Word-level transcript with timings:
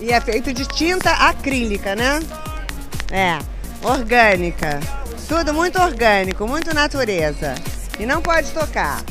E 0.00 0.12
é 0.12 0.20
feito 0.20 0.52
de 0.52 0.66
tinta 0.66 1.10
acrílica, 1.10 1.96
né? 1.96 2.20
É, 3.10 3.38
orgânica. 3.82 4.80
Tudo 5.28 5.52
muito 5.52 5.80
orgânico, 5.80 6.46
muito 6.46 6.72
natureza. 6.72 7.54
E 7.98 8.06
não 8.06 8.22
pode 8.22 8.50
tocar, 8.52 9.02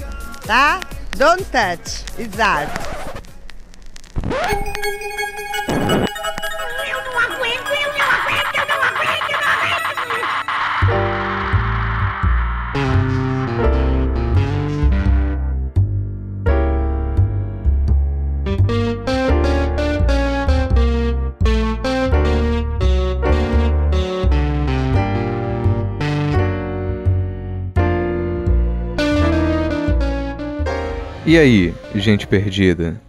tá? 0.46 0.80
Don't 1.18 1.44
touch. 1.46 2.06
Exato. 2.18 2.98
E 31.38 31.40
aí, 31.40 31.74
gente 31.94 32.26
perdida? 32.26 33.00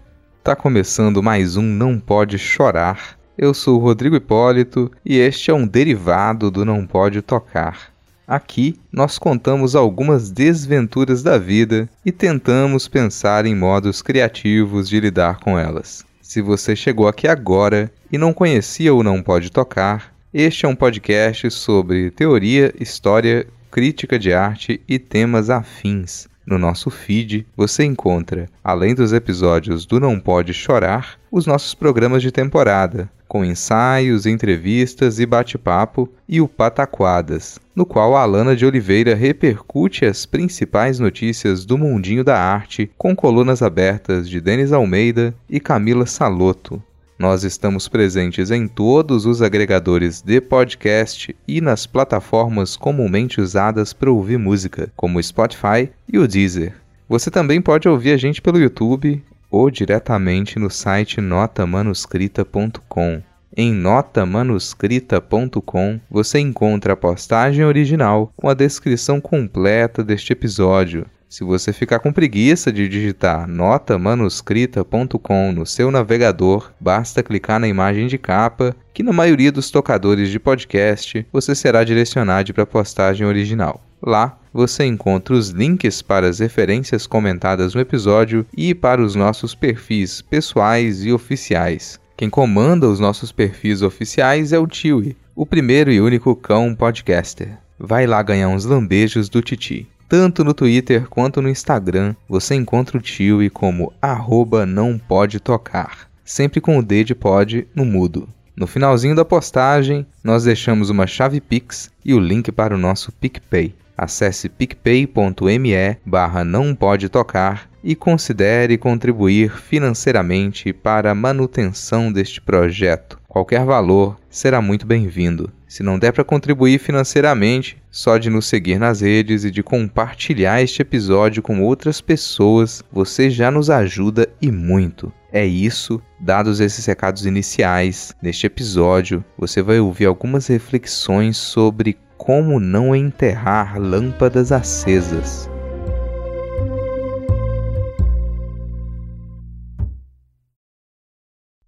Tá 0.45 0.55
começando 0.55 1.23
mais 1.23 1.57
um 1.57 1.63
Não 1.63 1.99
Pode 1.99 2.37
Chorar. 2.39 3.19
Eu 3.39 3.55
sou 3.55 3.77
o 3.77 3.83
Rodrigo 3.83 4.17
Hipólito 4.17 4.93
e 5.03 5.17
este 5.17 5.51
é 5.51 5.55
um 5.55 5.67
derivado 5.67 6.51
do 6.51 6.63
Não 6.63 6.87
Pode 6.87 7.23
Tocar. 7.23 7.91
Aqui 8.27 8.79
nós 8.93 9.17
contamos 9.19 9.75
algumas 9.75 10.31
desventuras 10.31 11.23
da 11.23 11.39
vida 11.39 11.89
e 12.05 12.13
tentamos 12.13 12.87
pensar 12.87 13.47
em 13.47 13.55
modos 13.55 14.03
criativos 14.03 14.91
de 14.91 15.01
lidar 15.01 15.41
com 15.41 15.59
elas. 15.59 16.05
Se 16.21 16.43
você 16.43 16.77
chegou 16.77 17.09
aqui 17.09 17.27
agora 17.27 17.91
e 18.13 18.19
não 18.19 18.35
conhecia 18.35 18.93
o 18.93 19.03
Não 19.03 19.23
Pode 19.23 19.51
Tocar, 19.51 20.13
este 20.35 20.67
é 20.67 20.69
um 20.69 20.77
podcast 20.77 21.51
sobre 21.51 22.11
teoria, 22.11 22.75
história, 22.79 23.47
crítica 23.71 24.19
de 24.19 24.35
arte 24.35 24.83
e 24.87 24.99
temas 24.99 25.49
afins. 25.49 26.29
No 26.49 26.59
nosso 26.59 26.89
feed 26.89 27.47
você 27.55 27.85
encontra, 27.85 28.49
além 28.65 28.95
dos 28.95 29.13
episódios 29.13 29.85
do 29.85 30.01
Não 30.01 30.19
Pode 30.19 30.55
Chorar, 30.55 31.19
os 31.31 31.45
nossos 31.45 31.75
programas 31.75 32.23
de 32.23 32.33
temporada, 32.33 33.11
com 33.29 33.45
ensaios, 33.45 34.25
entrevistas 34.25 35.21
e 35.21 35.27
bate-papo, 35.27 36.09
e 36.27 36.41
o 36.41 36.49
Pataquadas, 36.49 37.59
no 37.77 37.85
qual 37.85 38.17
a 38.17 38.23
Alana 38.23 38.57
de 38.57 38.65
Oliveira 38.65 39.15
repercute 39.15 40.07
as 40.07 40.25
principais 40.25 40.99
notícias 40.99 41.67
do 41.67 41.77
mundinho 41.77 42.25
da 42.25 42.41
arte 42.41 42.91
com 42.97 43.15
colunas 43.15 43.61
abertas 43.61 44.27
de 44.27 44.41
Denis 44.41 44.73
Almeida 44.73 45.35
e 45.51 45.61
Camila 45.61 46.07
Saloto. 46.07 46.83
Nós 47.19 47.43
estamos 47.43 47.89
presentes 47.89 48.53
em 48.53 48.69
todos 48.69 49.27
os 49.27 49.43
agregadores 49.43 50.23
de 50.23 50.41
podcast 50.41 51.35
e 51.49 51.61
nas 51.61 51.85
plataformas 51.85 52.77
comumente 52.77 53.41
usadas 53.41 53.93
para 53.93 54.13
ouvir 54.13 54.39
música, 54.39 54.93
como 54.95 55.19
o 55.19 55.23
Spotify 55.23 55.91
e 56.11 56.17
o 56.17 56.29
Deezer. 56.29 56.77
Você 57.09 57.29
também 57.29 57.61
pode 57.61 57.89
ouvir 57.89 58.13
a 58.13 58.17
gente 58.17 58.41
pelo 58.41 58.61
YouTube 58.61 59.21
ou 59.51 59.69
diretamente 59.69 60.61
no 60.61 60.71
site 60.71 61.21
notamanuscrita.com. 61.21 63.21
Em 63.57 63.73
notamanuscrita.com 63.73 65.99
você 66.09 66.39
encontra 66.39 66.93
a 66.93 66.97
postagem 66.97 67.65
original 67.65 68.33
com 68.37 68.49
a 68.49 68.55
descrição 68.55 69.21
completa 69.21 70.05
deste 70.05 70.33
episódio. 70.33 71.05
Se 71.29 71.45
você 71.45 71.75
ficar 71.75 71.99
com 71.99 72.11
preguiça 72.11 72.73
de 72.73 72.89
digitar 72.89 73.47
notamanuscrita.com 73.47 75.53
no 75.53 75.67
seu 75.67 75.91
navegador, 75.91 76.73
basta 76.81 77.23
clicar 77.23 77.61
na 77.61 77.69
imagem 77.69 78.07
de 78.07 78.17
capa, 78.17 78.75
que 78.95 79.03
na 79.03 79.13
maioria 79.13 79.53
dos 79.53 79.71
tocadores 79.71 80.31
de 80.31 80.39
podcast 80.39 81.27
você 81.31 81.55
será 81.55 81.85
direcionado 81.85 82.55
para 82.55 82.63
a 82.63 82.67
postagem 82.67 83.27
original. 83.27 83.85
Lá 84.01 84.39
você 84.55 84.87
encontra 84.87 85.35
os 85.35 85.51
links 85.51 86.01
para 86.01 86.27
as 86.27 86.39
referências 86.39 87.07
comentadas 87.07 87.75
no 87.75 87.81
episódio 87.83 88.47
e 88.57 88.75
para 88.75 89.03
os 89.03 89.15
nossos 89.15 89.55
perfis 89.55 90.23
pessoais 90.23 91.05
e 91.05 91.13
oficiais. 91.13 92.01
Quem 92.17 92.31
comanda 92.31 92.89
os 92.89 92.99
nossos 92.99 93.31
perfis 93.31 93.83
oficiais 93.83 94.55
é 94.55 94.59
o 94.59 94.67
Tiwi, 94.67 95.15
o 95.37 95.45
primeiro 95.45 95.93
e 95.93 96.01
único 96.01 96.35
cão 96.35 96.75
podcaster. 96.75 97.59
Vai 97.79 98.07
lá 98.07 98.23
ganhar 98.23 98.49
uns 98.49 98.65
lambejos 98.65 99.29
do 99.29 99.43
Titi. 99.43 99.87
Tanto 100.09 100.43
no 100.43 100.55
Twitter 100.55 101.07
quanto 101.07 101.43
no 101.43 101.51
Instagram 101.51 102.15
você 102.27 102.55
encontra 102.55 102.97
o 102.97 103.01
Tiwi 103.01 103.51
como 103.51 103.93
arroba 104.01 104.65
não 104.65 104.99
pode 104.99 105.39
tocar, 105.39 106.09
sempre 106.25 106.63
com 106.63 106.79
o 106.79 106.83
D 106.83 107.05
de 107.05 107.15
pode 107.15 107.67
no 107.75 107.85
mudo. 107.85 108.27
No 108.57 108.67
finalzinho 108.67 109.15
da 109.15 109.25
postagem, 109.25 110.07
nós 110.25 110.45
deixamos 110.45 110.89
uma 110.89 111.07
chave 111.07 111.43
Pix 111.43 111.91
e 112.03 112.15
o 112.15 112.19
link 112.19 112.51
para 112.51 112.75
o 112.75 112.79
nosso 112.79 113.13
PicPay. 113.13 113.75
Acesse 113.99 114.49
picpay.me 114.49 115.99
barra 116.07 116.45
não 116.45 116.73
pode 116.73 117.09
tocar 117.09 117.69
e 117.83 117.97
considere 117.97 118.79
contribuir 118.79 119.51
financeiramente 119.51 120.73
para 120.73 121.11
a 121.11 121.15
manutenção 121.17 122.13
deste 122.13 122.41
projeto. 122.41 123.19
Qualquer 123.27 123.65
valor 123.65 124.17
será 124.31 124.63
muito 124.63 124.87
bem-vindo. 124.87 125.53
Se 125.67 125.83
não 125.83 125.99
der 125.99 126.13
para 126.13 126.23
contribuir 126.23 126.79
financeiramente, 126.79 127.77
só 127.91 128.19
de 128.19 128.31
nos 128.31 128.47
seguir 128.47 128.79
nas 128.79 129.01
redes 129.01 129.43
e 129.43 129.51
de 129.51 129.65
compartilhar 129.65 130.63
este 130.63 130.81
episódio 130.81 131.43
com 131.43 131.61
outras 131.61 132.01
pessoas, 132.01 132.85
você 132.93 133.29
já 133.29 133.51
nos 133.51 133.69
ajuda 133.69 134.29
e 134.41 134.53
muito. 134.53 135.13
É 135.33 135.45
isso, 135.45 136.01
dados 136.21 136.61
esses 136.61 136.87
recados 136.87 137.27
iniciais, 137.27 138.15
neste 138.23 138.47
episódio 138.47 139.25
você 139.37 139.61
vai 139.61 139.81
ouvir 139.81 140.07
algumas 140.07 140.47
reflexões 140.47 141.37
sobre 141.37 141.99
como 142.19 142.59
não 142.59 142.95
enterrar 142.95 143.81
lâmpadas 143.81 144.51
acesas. 144.51 145.49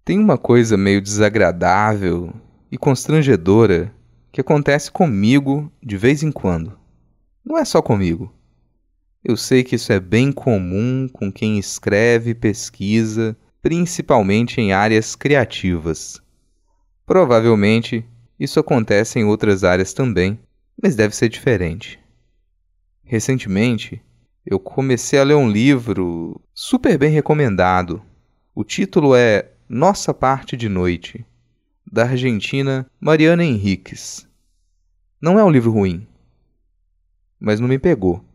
Tem 0.03 0.19
uma 0.19 0.37
coisa 0.37 0.75
meio 0.75 1.01
desagradável 1.01 2.33
e 2.69 2.77
constrangedora 2.77 3.95
que 4.31 4.41
acontece 4.41 4.91
comigo 4.91 5.71
de 5.81 5.97
vez 5.97 6.21
em 6.21 6.31
quando. 6.31 6.77
Não 7.43 7.57
é 7.57 7.63
só 7.63 7.81
comigo. 7.81 8.31
Eu 9.23 9.37
sei 9.37 9.63
que 9.63 9.75
isso 9.75 9.93
é 9.93 9.99
bem 9.99 10.31
comum 10.31 11.07
com 11.11 11.31
quem 11.31 11.57
escreve 11.57 12.35
pesquisa, 12.35 13.37
principalmente 13.61 14.59
em 14.59 14.73
áreas 14.73 15.15
criativas. 15.15 16.21
Provavelmente 17.05 18.05
isso 18.41 18.59
acontece 18.59 19.19
em 19.19 19.23
outras 19.23 19.63
áreas 19.63 19.93
também, 19.93 20.39
mas 20.81 20.95
deve 20.95 21.15
ser 21.15 21.29
diferente. 21.29 21.99
Recentemente, 23.03 24.01
eu 24.43 24.57
comecei 24.57 25.19
a 25.19 25.23
ler 25.23 25.35
um 25.35 25.47
livro 25.47 26.41
super 26.51 26.97
bem 26.97 27.11
recomendado. 27.11 28.01
O 28.55 28.63
título 28.63 29.13
é 29.13 29.51
Nossa 29.69 30.11
Parte 30.11 30.57
de 30.57 30.67
Noite, 30.67 31.23
da 31.85 32.05
argentina 32.05 32.89
Mariana 32.99 33.45
Henriques. 33.45 34.27
Não 35.21 35.37
é 35.37 35.43
um 35.43 35.51
livro 35.51 35.69
ruim, 35.69 36.07
mas 37.39 37.59
não 37.59 37.67
me 37.67 37.77
pegou. 37.77 38.25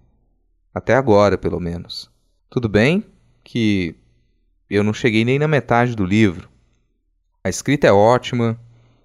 Até 0.72 0.95
agora, 0.95 1.37
pelo 1.37 1.59
menos. 1.59 2.09
Tudo 2.49 2.69
bem 2.69 3.05
que 3.43 3.97
eu 4.71 4.84
não 4.84 4.93
cheguei 4.93 5.25
nem 5.25 5.37
na 5.37 5.49
metade 5.49 5.97
do 5.97 6.05
livro. 6.05 6.49
A 7.43 7.49
escrita 7.49 7.89
é 7.89 7.93
ótima, 7.93 8.56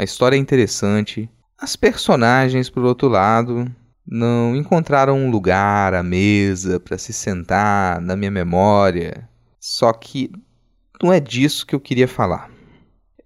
a 0.02 0.04
história 0.04 0.36
é 0.36 0.40
interessante. 0.40 1.30
As 1.56 1.76
personagens, 1.76 2.72
por 2.72 2.84
outro 2.84 3.08
lado, 3.08 3.72
não 4.04 4.56
encontraram 4.56 5.16
um 5.16 5.30
lugar 5.30 5.94
à 5.94 6.02
mesa 6.02 6.80
para 6.80 6.98
se 6.98 7.14
sentar 7.14 8.02
na 8.02 8.16
minha 8.16 8.32
memória. 8.32 9.30
Só 9.60 9.94
que 9.94 10.32
não 11.04 11.14
é 11.14 11.20
disso 11.20 11.68
que 11.68 11.76
eu 11.76 11.80
queria 11.80 12.08
falar. 12.08 12.50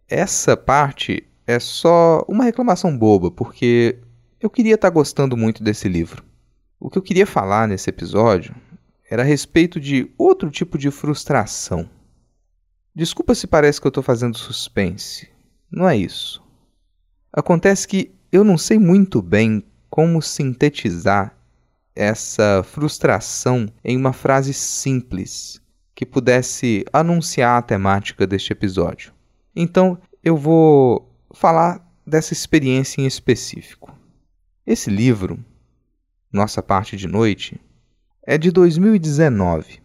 Essa 0.06 0.58
parte 0.58 1.26
é 1.48 1.60
só 1.60 2.26
uma 2.28 2.44
reclamação 2.44 2.98
boba, 2.98 3.32
porque 3.32 3.98
eu 4.42 4.50
queria 4.50 4.76
estar 4.76 4.90
tá 4.90 4.94
gostando 4.94 5.38
muito 5.38 5.64
desse 5.64 5.88
livro. 5.88 6.26
O 6.78 6.90
que 6.90 6.98
eu 6.98 7.02
queria 7.02 7.26
falar 7.26 7.70
nesse 7.70 7.90
episódio 7.90 8.54
era 9.10 9.22
a 9.22 9.26
respeito 9.26 9.80
de 9.80 10.12
outro 10.18 10.52
tipo 10.52 10.78
de 10.78 10.92
frustração. 10.92 11.90
Desculpa 12.94 13.34
se 13.34 13.48
parece 13.48 13.80
que 13.80 13.88
eu 13.88 13.90
estou 13.90 14.04
fazendo 14.04 14.38
suspense. 14.38 15.30
Não 15.72 15.88
é 15.88 15.96
isso. 15.96 16.44
Acontece 17.38 17.86
que 17.86 18.16
eu 18.32 18.46
não 18.46 18.58
sei 18.58 18.80
muito 18.80 19.22
bem 19.22 19.62
como 19.90 20.22
sintetizar 20.22 21.38
essa 21.94 22.64
frustração 22.64 23.68
em 23.84 23.98
uma 23.98 24.14
frase 24.14 24.54
simples 24.54 25.62
que 25.94 26.06
pudesse 26.06 26.86
anunciar 26.94 27.60
a 27.60 27.62
temática 27.62 28.26
deste 28.26 28.54
episódio. 28.54 29.12
Então 29.54 30.00
eu 30.24 30.38
vou 30.38 31.14
falar 31.34 31.86
dessa 32.08 32.32
experiência 32.32 33.02
em 33.02 33.06
específico. 33.06 33.94
Esse 34.66 34.90
livro, 34.90 35.38
Nossa 36.32 36.64
Parte 36.64 36.96
de 36.96 37.06
Noite, 37.06 37.60
é 38.24 38.38
de 38.38 38.50
2019. 38.50 39.82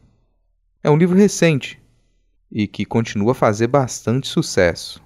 É 0.84 0.88
um 0.88 0.96
livro 0.96 1.18
recente 1.18 1.82
e 2.48 2.68
que 2.68 2.84
continua 2.84 3.32
a 3.32 3.34
fazer 3.34 3.66
bastante 3.66 4.28
sucesso. 4.28 5.02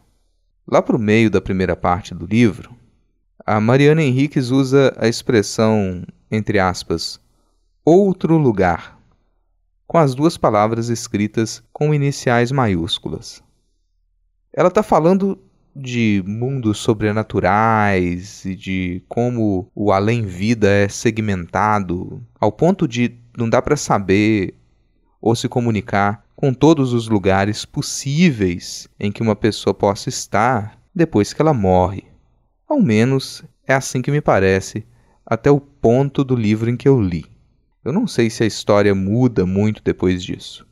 Lá 0.66 0.80
para 0.80 0.96
o 0.96 0.98
meio 0.98 1.30
da 1.30 1.42
primeira 1.42 1.76
parte 1.76 2.14
do 2.14 2.24
livro, 2.24 2.74
a 3.44 3.60
Mariana 3.60 4.02
Henriques 4.02 4.50
usa 4.50 4.94
a 4.96 5.06
expressão, 5.06 6.02
entre 6.30 6.58
aspas, 6.58 7.20
outro 7.84 8.38
lugar, 8.38 8.98
com 9.86 9.98
as 9.98 10.14
duas 10.14 10.38
palavras 10.38 10.88
escritas 10.88 11.62
com 11.70 11.92
iniciais 11.92 12.50
maiúsculas. 12.50 13.42
Ela 14.54 14.68
está 14.68 14.82
falando 14.82 15.38
de 15.76 16.24
mundos 16.26 16.78
sobrenaturais 16.78 18.46
e 18.46 18.56
de 18.56 19.02
como 19.06 19.70
o 19.74 19.92
além-vida 19.92 20.68
é 20.68 20.88
segmentado 20.88 22.22
ao 22.40 22.50
ponto 22.50 22.88
de 22.88 23.18
não 23.36 23.50
dar 23.50 23.60
para 23.60 23.76
saber 23.76 24.54
ou 25.20 25.36
se 25.36 25.46
comunicar 25.46 26.23
com 26.36 26.52
todos 26.52 26.92
os 26.92 27.08
lugares 27.08 27.64
possíveis 27.64 28.88
em 28.98 29.12
que 29.12 29.22
uma 29.22 29.36
pessoa 29.36 29.72
possa 29.72 30.08
estar 30.08 30.78
depois 30.94 31.32
que 31.32 31.40
ela 31.40 31.54
morre. 31.54 32.04
Ao 32.68 32.80
menos 32.80 33.44
é 33.66 33.74
assim 33.74 34.02
que 34.02 34.10
me 34.10 34.20
parece 34.20 34.86
até 35.24 35.50
o 35.50 35.60
ponto 35.60 36.24
do 36.24 36.34
livro 36.34 36.68
em 36.68 36.76
que 36.76 36.88
eu 36.88 37.00
li. 37.00 37.24
Eu 37.84 37.92
não 37.92 38.06
sei 38.06 38.30
se 38.30 38.42
a 38.42 38.46
história 38.46 38.94
muda 38.94 39.46
muito 39.46 39.82
depois 39.82 40.22
disso. 40.22 40.66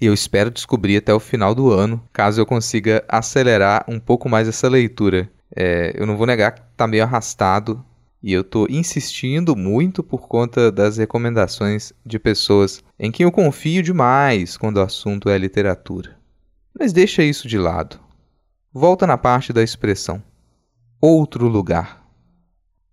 E 0.00 0.06
eu 0.06 0.12
espero 0.12 0.50
descobrir 0.50 0.98
até 0.98 1.14
o 1.14 1.20
final 1.20 1.54
do 1.54 1.70
ano, 1.70 2.02
caso 2.12 2.40
eu 2.40 2.46
consiga 2.46 3.04
acelerar 3.08 3.84
um 3.88 3.98
pouco 3.98 4.28
mais 4.28 4.46
essa 4.48 4.68
leitura. 4.68 5.30
É, 5.54 5.94
eu 5.94 6.06
não 6.06 6.16
vou 6.16 6.26
negar 6.26 6.52
que 6.52 6.60
está 6.60 6.86
meio 6.86 7.04
arrastado 7.04 7.84
e 8.26 8.32
eu 8.32 8.40
estou 8.40 8.66
insistindo 8.70 9.54
muito 9.54 10.02
por 10.02 10.26
conta 10.26 10.72
das 10.72 10.96
recomendações 10.96 11.92
de 12.06 12.18
pessoas 12.18 12.82
em 12.98 13.12
quem 13.12 13.24
eu 13.24 13.30
confio 13.30 13.82
demais 13.82 14.56
quando 14.56 14.78
o 14.78 14.80
assunto 14.80 15.28
é 15.28 15.36
literatura. 15.36 16.16
Mas 16.72 16.90
deixa 16.90 17.22
isso 17.22 17.46
de 17.46 17.58
lado. 17.58 18.00
Volta 18.72 19.06
na 19.06 19.18
parte 19.18 19.52
da 19.52 19.62
expressão 19.62 20.22
outro 20.98 21.46
lugar. 21.46 22.02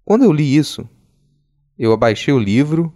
Quando 0.03 0.25
eu 0.25 0.33
li 0.33 0.53
isso, 0.53 0.85
eu 1.79 1.93
abaixei 1.93 2.33
o 2.33 2.37
livro 2.37 2.93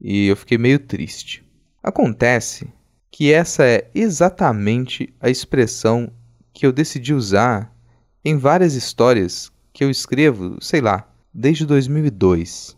e 0.00 0.26
eu 0.26 0.34
fiquei 0.34 0.58
meio 0.58 0.80
triste. 0.80 1.48
Acontece 1.80 2.68
que 3.08 3.32
essa 3.32 3.64
é 3.64 3.88
exatamente 3.94 5.14
a 5.20 5.30
expressão 5.30 6.12
que 6.52 6.66
eu 6.66 6.72
decidi 6.72 7.14
usar 7.14 7.72
em 8.24 8.36
várias 8.36 8.74
histórias 8.74 9.52
que 9.72 9.84
eu 9.84 9.90
escrevo, 9.90 10.56
sei 10.60 10.80
lá, 10.80 11.11
desde 11.32 11.64
2002. 11.64 12.76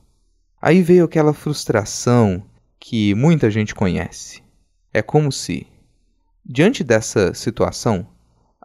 Aí 0.61 0.83
veio 0.83 1.05
aquela 1.05 1.33
frustração 1.33 2.43
que 2.79 3.15
muita 3.15 3.51
gente 3.51 3.75
conhece. 3.75 4.43
É 4.93 5.03
como 5.03 5.33
se, 5.33 5.67
diante 6.45 6.85
dessa 6.85 7.35
situação, 7.35 8.07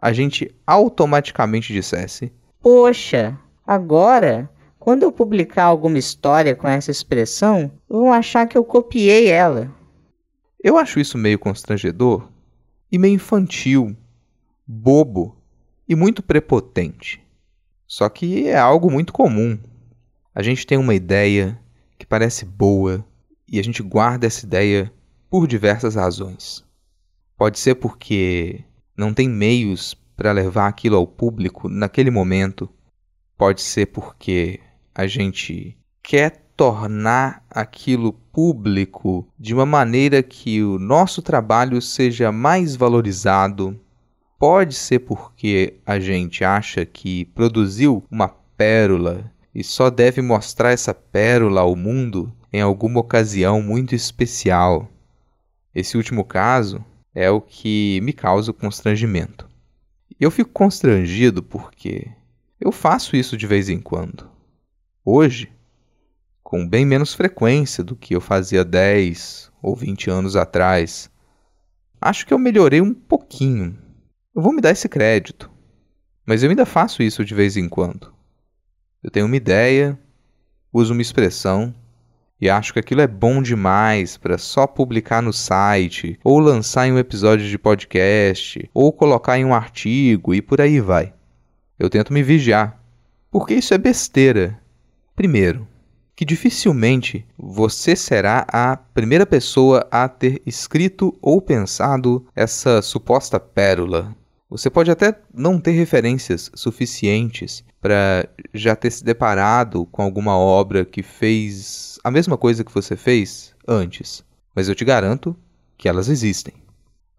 a 0.00 0.12
gente 0.12 0.54
automaticamente 0.66 1.72
dissesse: 1.72 2.32
Poxa, 2.60 3.38
agora, 3.66 4.48
quando 4.78 5.02
eu 5.02 5.12
publicar 5.12 5.64
alguma 5.64 5.98
história 5.98 6.54
com 6.54 6.68
essa 6.68 6.90
expressão, 6.90 7.70
vão 7.88 8.12
achar 8.12 8.46
que 8.46 8.56
eu 8.56 8.64
copiei 8.64 9.28
ela. 9.28 9.70
Eu 10.62 10.76
acho 10.76 11.00
isso 11.00 11.18
meio 11.18 11.38
constrangedor 11.38 12.28
e 12.92 12.98
meio 12.98 13.14
infantil, 13.14 13.96
bobo 14.66 15.36
e 15.88 15.94
muito 15.94 16.22
prepotente. 16.22 17.22
Só 17.86 18.08
que 18.08 18.46
é 18.46 18.58
algo 18.58 18.90
muito 18.90 19.12
comum. 19.12 19.58
A 20.32 20.42
gente 20.42 20.64
tem 20.66 20.78
uma 20.78 20.94
ideia 20.94 21.58
que 21.98 22.06
parece 22.06 22.44
boa 22.44 23.04
e 23.48 23.58
a 23.58 23.64
gente 23.64 23.82
guarda 23.82 24.28
essa 24.28 24.46
ideia 24.46 24.92
por 25.28 25.46
diversas 25.48 25.96
razões. 25.96 26.64
Pode 27.36 27.58
ser 27.58 27.74
porque 27.74 28.64
não 28.96 29.12
tem 29.12 29.28
meios 29.28 29.94
para 30.16 30.30
levar 30.30 30.68
aquilo 30.68 30.96
ao 30.96 31.06
público 31.06 31.68
naquele 31.68 32.10
momento. 32.10 32.68
Pode 33.36 33.60
ser 33.60 33.86
porque 33.86 34.60
a 34.94 35.06
gente 35.06 35.76
quer 36.02 36.44
tornar 36.56 37.44
aquilo 37.50 38.12
público 38.12 39.26
de 39.38 39.52
uma 39.52 39.66
maneira 39.66 40.22
que 40.22 40.62
o 40.62 40.78
nosso 40.78 41.22
trabalho 41.22 41.82
seja 41.82 42.30
mais 42.30 42.76
valorizado. 42.76 43.80
Pode 44.38 44.74
ser 44.74 45.00
porque 45.00 45.80
a 45.84 45.98
gente 45.98 46.44
acha 46.44 46.84
que 46.84 47.24
produziu 47.24 48.04
uma 48.10 48.28
pérola 48.28 49.32
e 49.54 49.64
só 49.64 49.90
deve 49.90 50.22
mostrar 50.22 50.70
essa 50.70 50.94
pérola 50.94 51.60
ao 51.60 51.74
mundo 51.74 52.32
em 52.52 52.60
alguma 52.60 53.00
ocasião 53.00 53.62
muito 53.62 53.94
especial. 53.94 54.88
Esse 55.74 55.96
último 55.96 56.24
caso 56.24 56.84
é 57.14 57.30
o 57.30 57.40
que 57.40 58.00
me 58.02 58.12
causa 58.12 58.52
constrangimento. 58.52 59.48
Eu 60.18 60.30
fico 60.30 60.50
constrangido 60.50 61.42
porque 61.42 62.08
eu 62.60 62.70
faço 62.70 63.16
isso 63.16 63.36
de 63.36 63.46
vez 63.46 63.68
em 63.68 63.80
quando. 63.80 64.28
Hoje, 65.04 65.50
com 66.42 66.68
bem 66.68 66.84
menos 66.84 67.14
frequência 67.14 67.84
do 67.84 67.94
que 67.94 68.14
eu 68.14 68.20
fazia 68.20 68.64
10 68.64 69.50
ou 69.62 69.76
20 69.76 70.10
anos 70.10 70.36
atrás. 70.36 71.10
Acho 72.00 72.26
que 72.26 72.34
eu 72.34 72.38
melhorei 72.38 72.80
um 72.80 72.92
pouquinho. 72.92 73.78
Eu 74.34 74.42
vou 74.42 74.52
me 74.52 74.60
dar 74.60 74.70
esse 74.70 74.88
crédito. 74.88 75.50
Mas 76.26 76.42
eu 76.42 76.50
ainda 76.50 76.66
faço 76.66 77.02
isso 77.02 77.24
de 77.24 77.34
vez 77.34 77.56
em 77.56 77.68
quando. 77.68 78.12
Eu 79.02 79.10
tenho 79.10 79.26
uma 79.26 79.36
ideia, 79.36 79.98
uso 80.72 80.92
uma 80.92 81.00
expressão 81.02 81.74
e 82.40 82.48
acho 82.48 82.72
que 82.72 82.78
aquilo 82.78 83.02
é 83.02 83.06
bom 83.06 83.42
demais 83.42 84.16
para 84.16 84.38
só 84.38 84.66
publicar 84.66 85.22
no 85.22 85.32
site, 85.32 86.18
ou 86.24 86.38
lançar 86.38 86.86
em 86.86 86.92
um 86.92 86.98
episódio 86.98 87.46
de 87.46 87.58
podcast, 87.58 88.68
ou 88.72 88.92
colocar 88.92 89.38
em 89.38 89.44
um 89.44 89.52
artigo 89.52 90.34
e 90.34 90.40
por 90.40 90.60
aí 90.60 90.80
vai. 90.80 91.12
Eu 91.78 91.90
tento 91.90 92.12
me 92.12 92.22
vigiar, 92.22 92.82
porque 93.30 93.54
isso 93.54 93.74
é 93.74 93.78
besteira. 93.78 94.58
Primeiro, 95.14 95.68
que 96.16 96.24
dificilmente 96.24 97.26
você 97.38 97.94
será 97.94 98.46
a 98.50 98.76
primeira 98.76 99.26
pessoa 99.26 99.86
a 99.90 100.08
ter 100.08 100.40
escrito 100.46 101.16
ou 101.20 101.42
pensado 101.42 102.26
essa 102.34 102.80
suposta 102.80 103.38
pérola. 103.38 104.14
Você 104.50 104.68
pode 104.68 104.90
até 104.90 105.16
não 105.32 105.60
ter 105.60 105.70
referências 105.70 106.50
suficientes 106.56 107.62
para 107.80 108.28
já 108.52 108.74
ter 108.74 108.90
se 108.90 109.04
deparado 109.04 109.86
com 109.86 110.02
alguma 110.02 110.36
obra 110.36 110.84
que 110.84 111.04
fez 111.04 112.00
a 112.02 112.10
mesma 112.10 112.36
coisa 112.36 112.64
que 112.64 112.74
você 112.74 112.96
fez 112.96 113.54
antes, 113.66 114.24
mas 114.54 114.68
eu 114.68 114.74
te 114.74 114.84
garanto 114.84 115.36
que 115.78 115.88
elas 115.88 116.08
existem. 116.08 116.52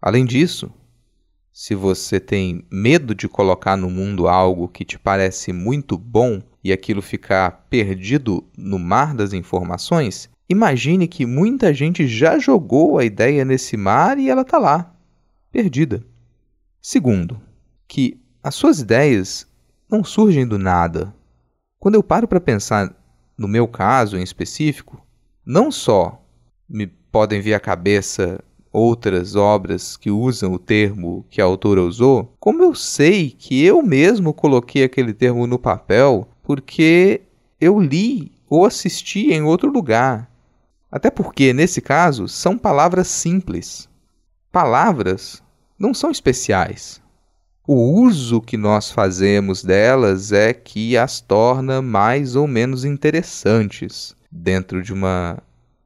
Além 0.00 0.26
disso, 0.26 0.70
se 1.50 1.74
você 1.74 2.20
tem 2.20 2.66
medo 2.70 3.14
de 3.14 3.26
colocar 3.26 3.78
no 3.78 3.88
mundo 3.88 4.28
algo 4.28 4.68
que 4.68 4.84
te 4.84 4.98
parece 4.98 5.54
muito 5.54 5.96
bom 5.96 6.42
e 6.62 6.70
aquilo 6.70 7.00
ficar 7.00 7.66
perdido 7.70 8.44
no 8.58 8.78
mar 8.78 9.14
das 9.14 9.32
informações, 9.32 10.28
imagine 10.50 11.08
que 11.08 11.24
muita 11.24 11.72
gente 11.72 12.06
já 12.06 12.38
jogou 12.38 12.98
a 12.98 13.06
ideia 13.06 13.42
nesse 13.42 13.74
mar 13.74 14.18
e 14.18 14.28
ela 14.28 14.42
está 14.42 14.58
lá, 14.58 14.94
perdida. 15.50 16.04
Segundo, 16.84 17.40
que 17.86 18.20
as 18.42 18.56
suas 18.56 18.80
ideias 18.80 19.46
não 19.88 20.02
surgem 20.02 20.44
do 20.44 20.58
nada. 20.58 21.14
Quando 21.78 21.94
eu 21.94 22.02
paro 22.02 22.26
para 22.26 22.40
pensar 22.40 22.92
no 23.38 23.46
meu 23.46 23.68
caso 23.68 24.18
em 24.18 24.22
específico, 24.22 25.00
não 25.46 25.70
só 25.70 26.20
me 26.68 26.88
podem 26.88 27.40
vir 27.40 27.54
à 27.54 27.60
cabeça 27.60 28.42
outras 28.72 29.36
obras 29.36 29.96
que 29.96 30.10
usam 30.10 30.54
o 30.54 30.58
termo 30.58 31.24
que 31.30 31.40
a 31.40 31.44
autora 31.44 31.82
usou, 31.82 32.34
como 32.40 32.64
eu 32.64 32.74
sei 32.74 33.30
que 33.30 33.62
eu 33.64 33.80
mesmo 33.80 34.34
coloquei 34.34 34.82
aquele 34.82 35.14
termo 35.14 35.46
no 35.46 35.60
papel 35.60 36.26
porque 36.42 37.22
eu 37.60 37.78
li 37.78 38.32
ou 38.48 38.66
assisti 38.66 39.32
em 39.32 39.42
outro 39.42 39.70
lugar. 39.70 40.28
Até 40.90 41.10
porque, 41.10 41.52
nesse 41.52 41.80
caso, 41.80 42.26
são 42.26 42.58
palavras 42.58 43.06
simples. 43.06 43.88
Palavras 44.50 45.41
não 45.82 45.92
são 45.92 46.12
especiais. 46.12 47.02
O 47.66 47.74
uso 47.74 48.40
que 48.40 48.56
nós 48.56 48.92
fazemos 48.92 49.64
delas 49.64 50.30
é 50.30 50.54
que 50.54 50.96
as 50.96 51.20
torna 51.20 51.82
mais 51.82 52.36
ou 52.36 52.46
menos 52.46 52.84
interessantes. 52.84 54.14
Dentro 54.30 54.80
de 54.80 54.92
uma 54.92 55.42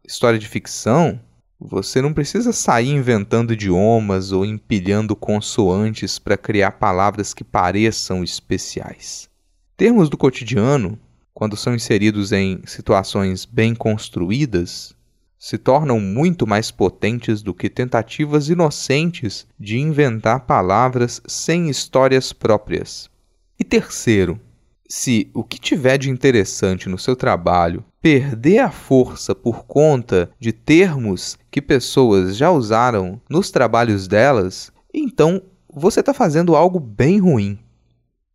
história 0.06 0.38
de 0.38 0.46
ficção, 0.46 1.18
você 1.58 2.02
não 2.02 2.12
precisa 2.12 2.52
sair 2.52 2.90
inventando 2.90 3.54
idiomas 3.54 4.32
ou 4.32 4.44
empilhando 4.44 5.16
consoantes 5.16 6.18
para 6.18 6.36
criar 6.36 6.72
palavras 6.72 7.32
que 7.32 7.42
pareçam 7.42 8.22
especiais. 8.22 9.30
Termos 9.78 10.10
do 10.10 10.18
cotidiano, 10.18 10.98
quando 11.32 11.56
são 11.56 11.74
inseridos 11.74 12.32
em 12.32 12.60
situações 12.66 13.46
bem 13.46 13.74
construídas, 13.74 14.95
se 15.38 15.58
tornam 15.58 16.00
muito 16.00 16.46
mais 16.46 16.70
potentes 16.70 17.42
do 17.42 17.52
que 17.52 17.68
tentativas 17.68 18.48
inocentes 18.48 19.46
de 19.58 19.78
inventar 19.78 20.40
palavras 20.40 21.20
sem 21.26 21.68
histórias 21.68 22.32
próprias. 22.32 23.10
E 23.58 23.64
terceiro, 23.64 24.40
se 24.88 25.30
o 25.34 25.42
que 25.42 25.58
tiver 25.58 25.98
de 25.98 26.10
interessante 26.10 26.88
no 26.88 26.98
seu 26.98 27.16
trabalho 27.16 27.84
perder 28.00 28.60
a 28.60 28.70
força 28.70 29.34
por 29.34 29.64
conta 29.64 30.30
de 30.38 30.52
termos 30.52 31.36
que 31.50 31.60
pessoas 31.60 32.36
já 32.36 32.50
usaram 32.50 33.20
nos 33.28 33.50
trabalhos 33.50 34.06
delas, 34.06 34.70
então 34.94 35.42
você 35.68 36.00
está 36.00 36.14
fazendo 36.14 36.54
algo 36.54 36.78
bem 36.78 37.18
ruim. 37.18 37.58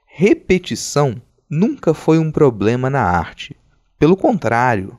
repetição 0.05 1.22
nunca 1.50 1.93
foi 1.93 2.20
um 2.20 2.31
problema 2.31 2.89
na 2.89 3.01
arte. 3.01 3.55
Pelo 3.98 4.17
contrário, 4.17 4.98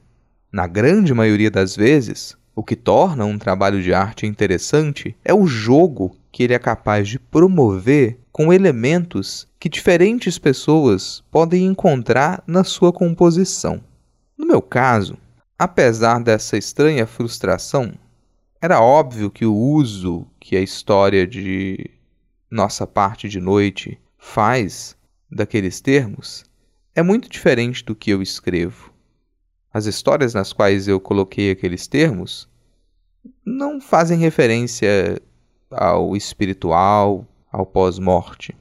na 0.53 0.67
grande 0.67 1.15
maioria 1.15 1.51
das 1.51 1.75
vezes, 1.75 2.37
o 2.55 2.63
que 2.63 2.77
torna 2.77 3.25
um 3.25 3.39
trabalho 3.39 3.83
de 3.83 3.95
arte 3.95 4.27
interessante 4.27 5.17
é 5.25 5.33
o 5.33 5.47
jogo 5.47 6.15
que 6.31 6.43
ele 6.43 6.53
é 6.53 6.59
capaz 6.59 7.09
de 7.09 7.19
promover 7.19 8.19
com 8.31 8.53
elementos 8.53 9.49
que 9.59 9.69
diferentes 9.69 10.39
pessoas 10.39 11.25
podem 11.31 11.65
encontrar 11.65 12.43
na 12.47 12.65
sua 12.65 12.93
composição. 12.93 13.83
No 14.37 14.47
meu 14.47 14.61
caso, 14.61 15.17
apesar 15.59 16.23
dessa 16.23 16.59
estranha 16.59 17.07
frustração, 17.07 17.93
era 18.61 18.81
óbvio 18.81 19.31
que 19.31 19.47
o 19.47 19.57
uso 19.57 20.27
que 20.39 20.55
a 20.55 20.61
história 20.61 21.27
de 21.27 21.91
Nossa 22.51 22.87
Parte 22.87 23.29
de 23.29 23.41
Noite 23.41 23.99
faz 24.19 24.97
daqueles 25.31 25.81
termos 25.81 26.45
é 26.95 27.03
muito 27.03 27.29
diferente 27.29 27.83
do 27.83 27.95
que 27.95 28.11
eu 28.11 28.21
escrevo. 28.21 28.92
As 29.73 29.87
histórias 29.87 30.35
nas 30.35 30.53
quais 30.53 30.87
eu 30.87 31.01
coloquei 31.01 31.51
aqueles 31.51 31.87
termos 31.87 32.49
não 33.45 33.81
fazem 33.81 34.19
referência 34.19 35.21
ao 35.71 36.15
espiritual, 36.15 37.27
ao 37.51 37.65
pós-morte. 37.65 38.55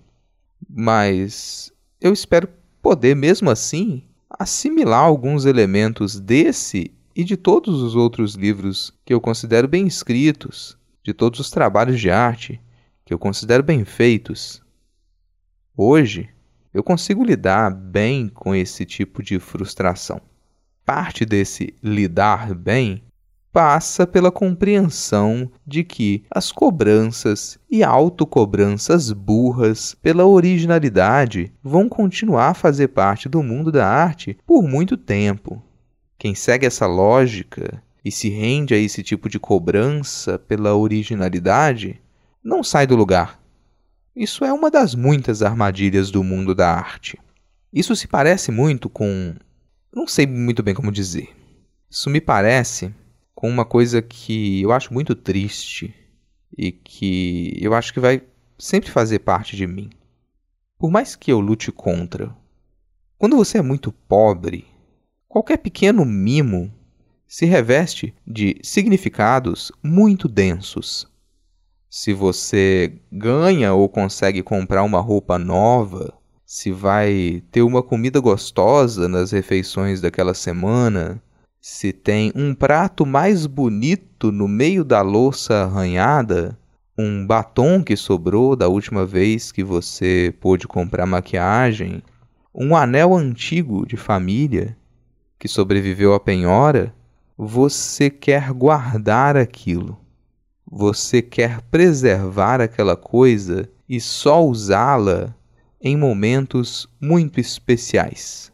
Mas 0.69 1.71
eu 1.99 2.13
espero 2.13 2.47
poder, 2.81 3.15
mesmo 3.15 3.49
assim, 3.49 4.03
assimilar 4.29 5.03
alguns 5.03 5.45
elementos 5.45 6.19
desse 6.19 6.91
e 7.13 7.23
de 7.23 7.35
todos 7.35 7.81
os 7.81 7.95
outros 7.95 8.35
livros 8.35 8.93
que 9.03 9.13
eu 9.13 9.19
considero 9.19 9.67
bem 9.67 9.85
escritos, 9.85 10.77
de 11.03 11.13
todos 11.13 11.39
os 11.39 11.51
trabalhos 11.51 11.99
de 11.99 12.09
arte 12.09 12.61
que 13.03 13.13
eu 13.13 13.19
considero 13.19 13.63
bem 13.63 13.83
feitos. 13.83 14.61
Hoje, 15.75 16.29
eu 16.73 16.81
consigo 16.81 17.23
lidar 17.23 17.69
bem 17.69 18.29
com 18.29 18.55
esse 18.55 18.85
tipo 18.85 19.21
de 19.21 19.39
frustração. 19.39 20.21
Parte 20.85 21.25
desse 21.25 21.73
lidar 21.81 22.53
bem 22.53 23.03
passa 23.51 24.07
pela 24.07 24.31
compreensão 24.31 25.51
de 25.67 25.83
que 25.83 26.23
as 26.31 26.51
cobranças 26.51 27.59
e 27.69 27.83
autocobranças 27.83 29.11
burras 29.11 29.93
pela 29.93 30.25
originalidade 30.25 31.51
vão 31.61 31.89
continuar 31.89 32.49
a 32.49 32.53
fazer 32.53 32.89
parte 32.89 33.27
do 33.27 33.43
mundo 33.43 33.71
da 33.71 33.87
arte 33.87 34.37
por 34.45 34.63
muito 34.63 34.95
tempo. 34.95 35.61
Quem 36.17 36.33
segue 36.33 36.65
essa 36.65 36.87
lógica 36.87 37.81
e 38.03 38.11
se 38.11 38.29
rende 38.29 38.73
a 38.73 38.77
esse 38.77 39.03
tipo 39.03 39.29
de 39.29 39.39
cobrança 39.39 40.39
pela 40.39 40.75
originalidade 40.75 41.99
não 42.43 42.63
sai 42.63 42.87
do 42.87 42.95
lugar. 42.95 43.39
Isso 44.15 44.43
é 44.43 44.51
uma 44.51 44.69
das 44.69 44.95
muitas 44.95 45.41
armadilhas 45.41 46.11
do 46.11 46.23
mundo 46.23 46.53
da 46.53 46.69
arte. 46.69 47.17
Isso 47.71 47.95
se 47.95 48.07
parece 48.07 48.51
muito 48.51 48.89
com. 48.89 49.33
Não 49.93 50.07
sei 50.07 50.25
muito 50.25 50.63
bem 50.63 50.73
como 50.73 50.91
dizer. 50.91 51.29
Isso 51.89 52.09
me 52.09 52.21
parece 52.21 52.93
com 53.35 53.49
uma 53.49 53.65
coisa 53.65 54.01
que 54.01 54.61
eu 54.61 54.71
acho 54.71 54.93
muito 54.93 55.15
triste 55.15 55.93
e 56.57 56.71
que 56.71 57.57
eu 57.59 57.73
acho 57.73 57.93
que 57.93 57.99
vai 57.99 58.21
sempre 58.57 58.89
fazer 58.89 59.19
parte 59.19 59.55
de 59.55 59.67
mim. 59.67 59.89
Por 60.77 60.89
mais 60.91 61.15
que 61.15 61.31
eu 61.31 61.39
lute 61.39 61.71
contra. 61.71 62.35
Quando 63.17 63.35
você 63.35 63.57
é 63.57 63.61
muito 63.61 63.91
pobre, 63.91 64.65
qualquer 65.27 65.57
pequeno 65.57 66.05
mimo 66.05 66.73
se 67.27 67.45
reveste 67.45 68.15
de 68.25 68.57
significados 68.63 69.71
muito 69.83 70.27
densos 70.27 71.11
se 71.91 72.13
você 72.13 73.01
ganha 73.11 73.73
ou 73.73 73.89
consegue 73.89 74.41
comprar 74.41 74.81
uma 74.81 75.01
roupa 75.01 75.37
nova, 75.37 76.13
se 76.53 76.69
vai 76.69 77.41
ter 77.49 77.61
uma 77.61 77.81
comida 77.81 78.19
gostosa 78.19 79.07
nas 79.07 79.31
refeições 79.31 80.01
daquela 80.01 80.33
semana, 80.33 81.23
se 81.61 81.93
tem 81.93 82.29
um 82.35 82.53
prato 82.53 83.05
mais 83.05 83.45
bonito 83.47 84.33
no 84.33 84.49
meio 84.49 84.83
da 84.83 85.01
louça 85.01 85.63
arranhada, 85.63 86.59
um 86.97 87.25
batom 87.25 87.81
que 87.81 87.95
sobrou 87.95 88.53
da 88.53 88.67
última 88.67 89.05
vez 89.05 89.49
que 89.49 89.63
você 89.63 90.35
pôde 90.41 90.67
comprar 90.67 91.05
maquiagem, 91.05 92.03
um 92.53 92.75
anel 92.75 93.15
antigo 93.15 93.87
de 93.87 93.95
família 93.95 94.75
que 95.39 95.47
sobreviveu 95.47 96.13
à 96.13 96.19
penhora, 96.19 96.93
você 97.37 98.09
quer 98.09 98.51
guardar 98.51 99.37
aquilo. 99.37 99.97
Você 100.69 101.21
quer 101.21 101.61
preservar 101.71 102.59
aquela 102.59 102.97
coisa 102.97 103.69
e 103.87 104.01
só 104.01 104.45
usá-la 104.45 105.33
em 105.81 105.97
momentos 105.97 106.87
muito 106.99 107.39
especiais. 107.39 108.51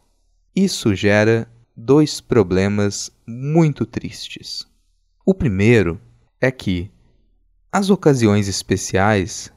Isso 0.55 0.95
gera 0.95 1.47
dois 1.75 2.21
problemas 2.21 3.11
muito 3.27 3.85
tristes. 3.85 4.65
O 5.25 5.33
primeiro 5.33 5.99
é 6.39 6.49
que 6.49 6.89
as 7.71 7.89
ocasiões 7.89 8.47
especiais 8.47 9.51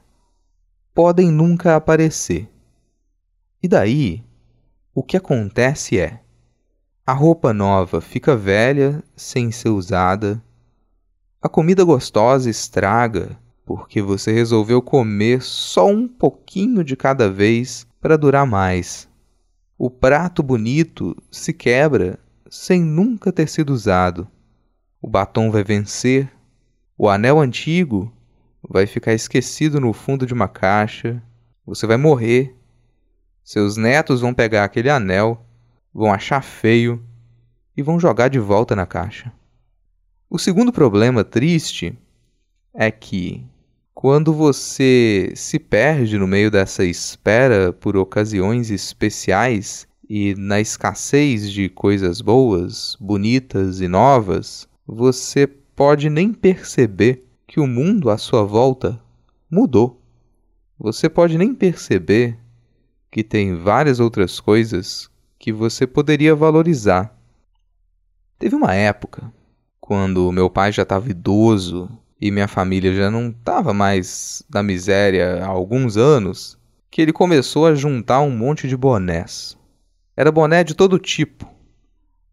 podem 0.93 1.31
nunca 1.31 1.75
aparecer. 1.75 2.49
E 3.63 3.67
daí, 3.67 4.23
o 4.93 5.01
que 5.01 5.15
acontece 5.15 5.97
é: 5.97 6.21
a 7.05 7.13
roupa 7.13 7.53
nova 7.53 8.01
fica 8.01 8.35
velha 8.35 9.01
sem 9.15 9.51
ser 9.51 9.69
usada 9.69 10.43
a 11.43 11.49
comida 11.49 11.83
gostosa 11.83 12.51
estraga 12.51 13.35
porque 13.65 14.01
você 14.01 14.31
resolveu 14.31 14.81
comer 14.81 15.41
só 15.41 15.87
um 15.87 16.07
pouquinho 16.07 16.83
de 16.83 16.95
cada 16.95 17.29
vez 17.29 17.85
para 17.99 18.17
durar 18.17 18.45
mais. 18.45 19.07
O 19.77 19.89
prato 19.89 20.43
bonito 20.43 21.15
se 21.31 21.53
quebra 21.53 22.19
sem 22.49 22.81
nunca 22.81 23.31
ter 23.31 23.47
sido 23.47 23.71
usado. 23.71 24.27
O 25.01 25.07
batom 25.07 25.49
vai 25.49 25.63
vencer, 25.63 26.31
o 26.97 27.09
anel 27.09 27.39
antigo 27.39 28.11
vai 28.67 28.85
ficar 28.85 29.13
esquecido 29.13 29.79
no 29.79 29.93
fundo 29.93 30.25
de 30.25 30.33
uma 30.33 30.47
caixa, 30.47 31.21
você 31.65 31.87
vai 31.87 31.97
morrer. 31.97 32.55
Seus 33.43 33.75
netos 33.77 34.21
vão 34.21 34.33
pegar 34.33 34.63
aquele 34.63 34.89
anel, 34.89 35.43
vão 35.93 36.13
achar 36.13 36.43
feio 36.43 37.03
e 37.75 37.81
vão 37.81 37.99
jogar 37.99 38.27
de 38.27 38.37
volta 38.37 38.75
na 38.75 38.85
caixa. 38.85 39.31
O 40.29 40.37
segundo 40.37 40.71
problema 40.71 41.23
triste 41.23 41.97
é 42.73 42.91
que 42.91 43.43
quando 44.01 44.33
você 44.33 45.31
se 45.35 45.59
perde 45.59 46.17
no 46.17 46.25
meio 46.25 46.49
dessa 46.49 46.83
espera 46.83 47.71
por 47.71 47.95
ocasiões 47.95 48.71
especiais 48.71 49.87
e 50.09 50.33
na 50.33 50.59
escassez 50.59 51.51
de 51.51 51.69
coisas 51.69 52.19
boas, 52.19 52.97
bonitas 52.99 53.79
e 53.79 53.87
novas, 53.87 54.67
você 54.87 55.45
pode 55.45 56.09
nem 56.09 56.33
perceber 56.33 57.27
que 57.45 57.59
o 57.59 57.67
mundo 57.67 58.09
à 58.09 58.17
sua 58.17 58.43
volta 58.43 58.99
mudou. 59.47 60.01
Você 60.79 61.07
pode 61.07 61.37
nem 61.37 61.53
perceber 61.53 62.39
que 63.11 63.23
tem 63.23 63.55
várias 63.55 63.99
outras 63.99 64.39
coisas 64.39 65.11
que 65.37 65.53
você 65.53 65.85
poderia 65.85 66.33
valorizar. 66.33 67.15
Teve 68.39 68.55
uma 68.55 68.73
época 68.73 69.31
quando 69.79 70.31
meu 70.31 70.49
pai 70.49 70.71
já 70.71 70.81
estava 70.81 71.07
idoso 71.07 71.87
e 72.21 72.29
minha 72.29 72.47
família 72.47 72.93
já 72.93 73.09
não 73.09 73.29
estava 73.29 73.73
mais 73.73 74.43
na 74.53 74.61
miséria 74.61 75.43
há 75.43 75.47
alguns 75.47 75.97
anos, 75.97 76.55
que 76.91 77.01
ele 77.01 77.11
começou 77.11 77.65
a 77.65 77.73
juntar 77.73 78.21
um 78.21 78.29
monte 78.29 78.67
de 78.67 78.77
bonés. 78.77 79.57
Era 80.15 80.31
boné 80.31 80.63
de 80.63 80.75
todo 80.75 80.99
tipo, 80.99 81.49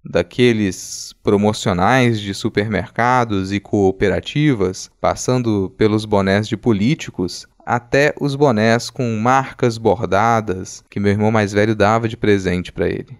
daqueles 0.04 1.14
promocionais 1.22 2.20
de 2.20 2.34
supermercados 2.34 3.50
e 3.50 3.58
cooperativas, 3.58 4.90
passando 5.00 5.72
pelos 5.78 6.04
bonés 6.04 6.46
de 6.46 6.56
políticos, 6.56 7.46
até 7.64 8.14
os 8.20 8.34
bonés 8.34 8.90
com 8.90 9.16
marcas 9.16 9.78
bordadas 9.78 10.84
que 10.90 11.00
meu 11.00 11.12
irmão 11.12 11.30
mais 11.30 11.52
velho 11.52 11.74
dava 11.74 12.08
de 12.08 12.16
presente 12.16 12.72
para 12.72 12.88
ele. 12.88 13.16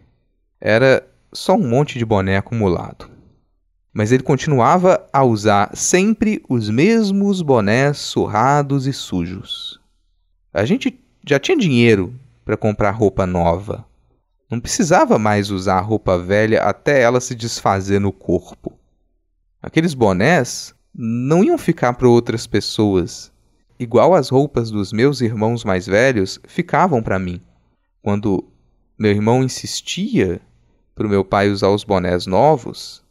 Era 0.61 1.07
só 1.33 1.55
um 1.55 1.67
monte 1.67 1.99
de 1.99 2.05
boné 2.05 2.37
acumulado 2.37 3.18
mas 3.99 4.13
ele 4.13 4.23
continuava 4.23 5.05
a 5.13 5.25
usar 5.25 5.77
sempre 5.77 6.41
os 6.49 6.71
mesmos 6.71 7.43
bonés 7.43 7.99
surrados 7.99 8.87
e 8.87 8.93
sujos. 8.93 9.81
A 10.55 10.65
gente 10.65 10.97
já 11.27 11.37
tinha 11.41 11.57
dinheiro 11.57 12.15
para 12.45 12.57
comprar 12.57 12.93
roupa 12.93 13.27
nova. 13.27 13.85
Não 14.49 14.61
precisava 14.61 15.19
mais 15.19 15.51
usar 15.51 15.81
roupa 15.81 16.17
velha 16.17 16.63
até 16.63 17.03
ela 17.03 17.21
se 17.21 17.35
desfazer 17.35 17.99
no 17.99 18.13
corpo. 18.13 18.73
Aqueles 19.61 19.95
bonés 19.95 20.73
não 20.95 21.43
iam 21.43 21.59
ficar 21.59 21.93
para 21.95 22.09
outras 22.09 22.47
pessoas, 22.47 23.33
igual 23.81 24.15
as 24.15 24.29
roupas 24.29 24.71
dos 24.71 24.93
meus 24.93 25.21
irmãos 25.21 25.65
mais 25.65 25.89
velhos 25.89 26.39
ficavam 26.47 27.03
para 27.03 27.19
mim. 27.19 27.41
Quando 28.01 28.45
meu 28.97 29.11
irmão 29.11 29.43
insistia 29.43 30.41
para 30.95 31.05
o 31.05 31.11
meu 31.11 31.25
pai 31.25 31.51
usar 31.51 31.71
os 31.71 31.83
bonés 31.83 32.27
novos, 32.27 33.03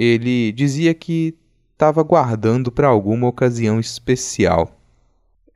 ele 0.00 0.52
dizia 0.52 0.94
que 0.94 1.36
estava 1.72 2.04
guardando 2.04 2.70
para 2.70 2.86
alguma 2.86 3.26
ocasião 3.26 3.80
especial. 3.80 4.80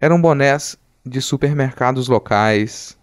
Eram 0.00 0.20
bonés 0.20 0.76
de 1.06 1.22
supermercados 1.22 2.08
locais, 2.08 2.98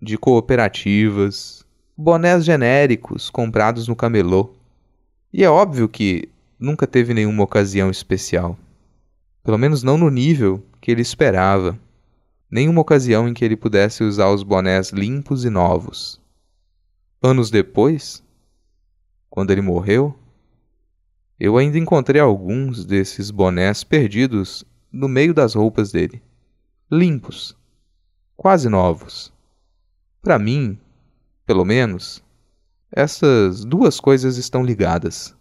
de 0.00 0.16
cooperativas, 0.16 1.62
bonés 1.94 2.42
genéricos 2.42 3.28
comprados 3.28 3.86
no 3.86 3.94
camelô. 3.94 4.54
E 5.30 5.44
é 5.44 5.50
óbvio 5.50 5.90
que 5.90 6.26
nunca 6.58 6.86
teve 6.86 7.12
nenhuma 7.12 7.44
ocasião 7.44 7.90
especial. 7.90 8.58
Pelo 9.44 9.58
menos 9.58 9.82
não 9.82 9.98
no 9.98 10.08
nível 10.08 10.64
que 10.80 10.90
ele 10.90 11.02
esperava. 11.02 11.78
Nenhuma 12.50 12.80
ocasião 12.80 13.28
em 13.28 13.34
que 13.34 13.44
ele 13.44 13.58
pudesse 13.58 14.02
usar 14.02 14.30
os 14.30 14.42
bonés 14.42 14.88
limpos 14.88 15.44
e 15.44 15.50
novos. 15.50 16.18
Anos 17.22 17.50
depois, 17.50 18.24
quando 19.28 19.50
ele 19.50 19.60
morreu, 19.60 20.16
eu 21.38 21.56
ainda 21.58 21.78
encontrei 21.78 22.20
alguns 22.20 22.84
desses 22.84 23.30
bonés 23.30 23.84
perdidos 23.84 24.64
no 24.90 25.08
meio 25.08 25.34
das 25.34 25.54
roupas 25.54 25.92
dele, 25.92 26.22
limpos, 26.90 27.56
quase 28.36 28.68
novos. 28.68 29.32
Para 30.22 30.38
mim, 30.38 30.78
pelo 31.44 31.64
menos, 31.64 32.24
essas 32.90 33.64
duas 33.64 34.00
coisas 34.00 34.36
estão 34.36 34.64
ligadas 34.64 35.34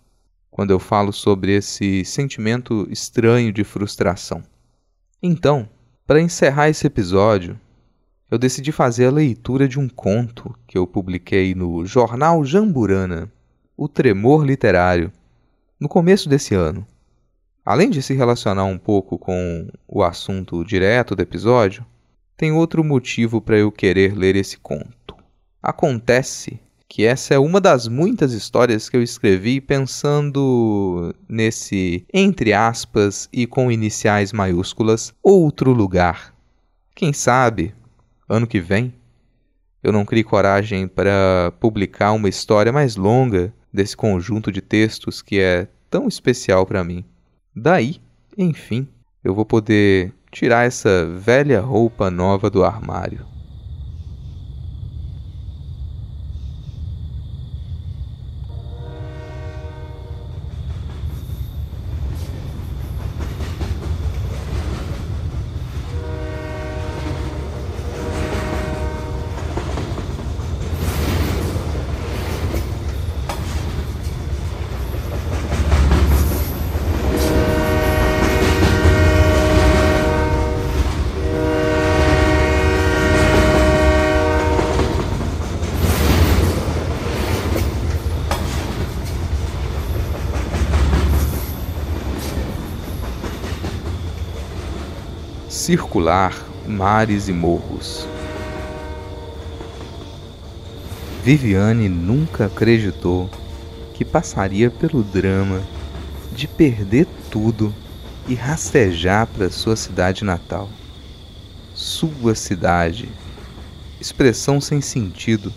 quando 0.52 0.72
eu 0.72 0.80
falo 0.80 1.12
sobre 1.12 1.56
esse 1.56 2.04
sentimento 2.06 2.88
estranho 2.90 3.52
de 3.52 3.64
frustração. 3.64 4.44
Então, 5.22 5.68
para 6.06 6.22
encerrar 6.22 6.70
esse 6.70 6.86
episódio, 6.86 7.60
eu 8.30 8.38
decidi 8.38 8.72
fazer 8.72 9.08
a 9.08 9.12
leitura 9.12 9.68
de 9.68 9.80
um 9.80 9.88
conto 9.88 10.56
que 10.68 10.78
eu 10.78 10.86
publiquei 10.86 11.56
no 11.56 11.86
jornal 11.86 12.44
Jamburana, 12.44 13.32
O 13.78 13.88
Tremor 13.88 14.44
Literário, 14.44 15.12
no 15.80 15.90
começo 15.90 16.30
desse 16.30 16.56
ano. 16.56 16.86
Além 17.66 17.90
de 17.90 18.02
se 18.02 18.14
relacionar 18.14 18.66
um 18.66 18.78
pouco 18.78 19.18
com 19.18 19.68
o 19.88 20.04
assunto 20.04 20.64
direto 20.64 21.16
do 21.16 21.22
episódio, 21.22 21.86
tem 22.38 22.52
outro 22.52 22.84
motivo 22.84 23.42
para 23.42 23.58
eu 23.58 23.72
querer 23.72 24.16
ler 24.16 24.36
esse 24.36 24.58
conto. 24.58 25.16
Acontece 25.62 26.60
que 26.88 27.06
essa 27.06 27.34
é 27.34 27.40
uma 27.40 27.60
das 27.60 27.88
muitas 27.88 28.34
histórias 28.34 28.88
que 28.88 28.96
eu 28.96 29.02
escrevi 29.02 29.60
pensando 29.60 31.14
nesse, 31.28 32.06
entre 32.14 32.54
aspas 32.54 33.28
e 33.34 33.48
com 33.48 33.72
iniciais 33.72 34.32
maiúsculas, 34.32 35.14
outro 35.24 35.72
lugar. 35.74 36.34
Quem 36.94 37.12
sabe, 37.12 37.74
ano 38.30 38.48
que 38.48 38.60
vem, 38.60 38.94
eu 39.84 39.92
não 39.92 40.06
crie 40.06 40.24
coragem 40.24 40.88
para 40.88 41.52
publicar 41.60 42.14
uma 42.14 42.30
história 42.30 42.72
mais 42.72 42.96
longa 42.96 43.54
desse 43.76 43.96
conjunto 43.96 44.52
de 44.52 44.62
textos 44.62 45.22
que 45.22 45.40
é 45.40 45.68
tão 45.90 46.08
especial 46.08 46.66
para 46.66 46.84
mim. 46.84 47.06
Daí, 47.56 48.02
enfim, 48.38 48.88
eu 49.24 49.36
vou 49.36 49.46
poder 49.46 50.14
tirar 50.32 50.66
essa 50.66 51.06
velha 51.06 51.62
roupa 51.62 52.10
nova 52.10 52.50
do 52.50 52.64
armário. 52.64 53.35
Circular 95.66 96.46
mares 96.68 97.28
e 97.28 97.34
morros. 97.34 98.08
Viviane 101.24 101.90
nunca 101.90 102.46
acreditou 102.46 103.28
que 103.96 104.06
passaria 104.06 104.70
pelo 104.70 105.02
drama 105.02 105.64
de 106.36 106.48
perder 106.48 107.08
tudo 107.32 107.74
e 108.28 108.36
rastejar 108.36 109.26
para 109.26 109.50
sua 109.50 109.76
cidade 109.76 110.24
natal. 110.24 110.70
Sua 111.74 112.36
cidade. 112.36 113.10
Expressão 114.00 114.62
sem 114.62 114.82
sentido. 114.82 115.52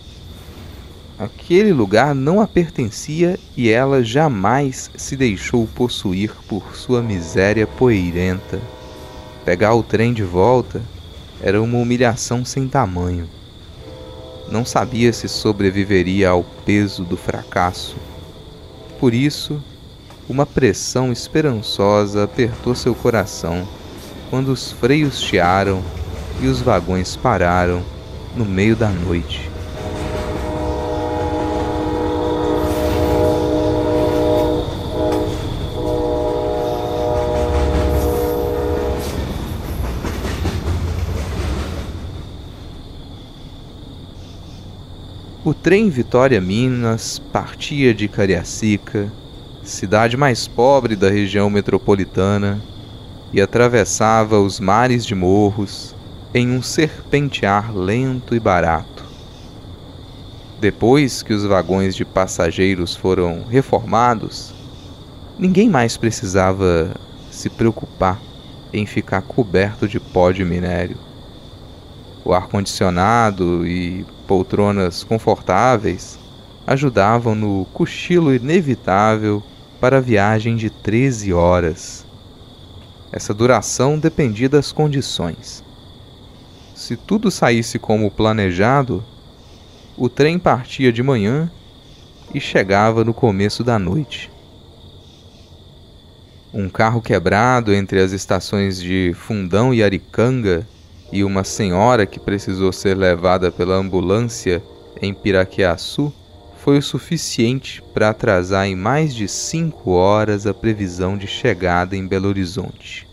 Aquele 1.19 1.71
lugar 1.71 2.15
não 2.15 2.41
a 2.41 2.47
pertencia 2.47 3.39
e 3.55 3.69
ela 3.69 4.03
jamais 4.03 4.89
se 4.97 5.15
deixou 5.15 5.67
possuir 5.67 6.31
por 6.47 6.75
sua 6.75 6.99
miséria 6.99 7.67
poeirenta. 7.67 8.59
Pegar 9.49 9.73
o 9.73 9.81
trem 9.81 10.13
de 10.13 10.21
volta 10.21 10.79
era 11.41 11.59
uma 11.59 11.79
humilhação 11.79 12.45
sem 12.45 12.67
tamanho. 12.67 13.27
Não 14.47 14.63
sabia 14.63 15.11
se 15.11 15.27
sobreviveria 15.27 16.29
ao 16.29 16.43
peso 16.43 17.03
do 17.03 17.17
fracasso. 17.17 17.95
Por 18.99 19.11
isso, 19.11 19.59
uma 20.29 20.45
pressão 20.45 21.11
esperançosa 21.11 22.25
apertou 22.25 22.75
seu 22.75 22.93
coração 22.93 23.67
quando 24.29 24.49
os 24.49 24.71
freios 24.71 25.19
chiaram 25.19 25.81
e 26.39 26.45
os 26.45 26.61
vagões 26.61 27.15
pararam 27.15 27.81
no 28.35 28.45
meio 28.45 28.75
da 28.75 28.89
noite. 28.89 29.48
O 45.49 45.53
trem 45.55 45.89
Vitória 45.89 46.39
Minas 46.39 47.17
partia 47.17 47.91
de 47.91 48.07
Cariacica, 48.07 49.11
cidade 49.63 50.15
mais 50.15 50.47
pobre 50.47 50.95
da 50.95 51.09
região 51.09 51.49
metropolitana, 51.49 52.61
e 53.33 53.41
atravessava 53.41 54.39
os 54.39 54.59
mares 54.59 55.03
de 55.03 55.15
morros 55.15 55.95
em 56.35 56.51
um 56.51 56.61
serpentear 56.61 57.75
lento 57.75 58.35
e 58.35 58.39
barato. 58.39 59.03
Depois 60.61 61.23
que 61.23 61.33
os 61.33 61.43
vagões 61.43 61.95
de 61.95 62.05
passageiros 62.05 62.95
foram 62.95 63.43
reformados, 63.49 64.53
ninguém 65.35 65.67
mais 65.67 65.97
precisava 65.97 66.95
se 67.31 67.49
preocupar 67.49 68.21
em 68.71 68.85
ficar 68.85 69.23
coberto 69.23 69.87
de 69.87 69.99
pó 69.99 70.31
de 70.31 70.45
minério. 70.45 70.97
O 72.23 72.33
ar-condicionado 72.35 73.65
e 73.65 74.05
poltronas 74.29 75.03
confortáveis 75.03 76.19
ajudavam 76.67 77.33
no 77.33 77.65
cochilo 77.73 78.31
inevitável 78.31 79.41
para 79.81 79.97
a 79.97 80.01
viagem 80.01 80.55
de 80.55 80.69
13 80.69 81.33
horas. 81.33 82.05
Essa 83.11 83.33
duração 83.33 83.97
dependia 83.97 84.47
das 84.47 84.71
condições. 84.71 85.63
Se 86.75 86.95
tudo 86.95 87.31
saísse 87.31 87.79
como 87.79 88.11
planejado, 88.11 89.03
o 89.97 90.07
trem 90.07 90.37
partia 90.37 90.93
de 90.93 91.01
manhã 91.01 91.51
e 92.31 92.39
chegava 92.39 93.03
no 93.03 93.15
começo 93.15 93.63
da 93.63 93.79
noite. 93.79 94.29
Um 96.53 96.69
carro 96.69 97.01
quebrado 97.01 97.73
entre 97.73 97.99
as 97.99 98.11
estações 98.11 98.79
de 98.79 99.11
Fundão 99.15 99.73
e 99.73 99.81
Aricanga 99.81 100.67
e 101.11 101.23
uma 101.23 101.43
senhora 101.43 102.05
que 102.05 102.19
precisou 102.19 102.71
ser 102.71 102.95
levada 102.95 103.51
pela 103.51 103.75
ambulância 103.75 104.61
em 105.01 105.13
Piraquiaçu 105.13 106.13
foi 106.57 106.77
o 106.77 106.83
suficiente 106.83 107.81
para 107.93 108.09
atrasar 108.09 108.67
em 108.67 108.75
mais 108.75 109.15
de 109.15 109.27
cinco 109.27 109.91
horas 109.91 110.45
a 110.45 110.53
previsão 110.53 111.17
de 111.17 111.25
chegada 111.25 111.95
em 111.95 112.05
Belo 112.05 112.27
Horizonte. 112.27 113.07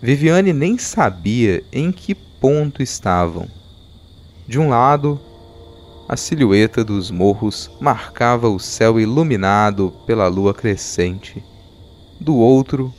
Viviane 0.00 0.52
nem 0.52 0.78
sabia 0.78 1.62
em 1.72 1.92
que 1.92 2.14
ponto 2.14 2.82
estavam. 2.82 3.46
De 4.48 4.58
um 4.58 4.68
lado, 4.68 5.20
a 6.08 6.16
silhueta 6.16 6.84
dos 6.84 7.10
morros 7.10 7.70
marcava 7.80 8.48
o 8.48 8.58
céu 8.58 8.98
iluminado 8.98 9.92
pela 10.06 10.28
lua 10.28 10.54
crescente. 10.54 11.42
Do 12.20 12.36
outro, 12.36 12.92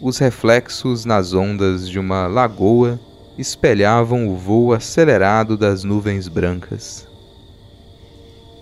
os 0.00 0.18
reflexos 0.18 1.04
nas 1.04 1.32
ondas 1.32 1.88
de 1.88 1.98
uma 1.98 2.26
lagoa 2.26 3.00
espelhavam 3.38 4.28
o 4.28 4.36
voo 4.36 4.72
acelerado 4.72 5.56
das 5.56 5.84
nuvens 5.84 6.28
brancas. 6.28 7.06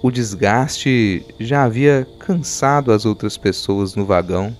O 0.03 0.11
desgaste 0.11 1.25
já 1.41 1.65
havia 1.65 2.07
cansado 2.19 2.93
as 2.93 3.07
outras 3.07 3.39
pessoas 3.39 3.95
no 3.95 4.05
vagão 4.05 4.55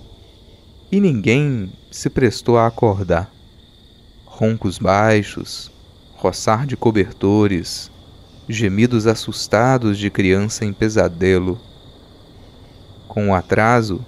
e 0.91 0.99
ninguém 0.99 1.71
se 1.91 2.09
prestou 2.09 2.57
a 2.57 2.67
acordar. 2.67 3.31
Roncos 4.25 4.79
baixos, 4.79 5.71
roçar 6.15 6.65
de 6.65 6.75
cobertores, 6.75 7.91
gemidos 8.47 9.05
assustados 9.05 9.97
de 9.97 10.09
criança 10.09 10.65
em 10.65 10.73
pesadelo. 10.73 11.59
Com 13.07 13.29
o 13.29 13.33
atraso, 13.33 14.03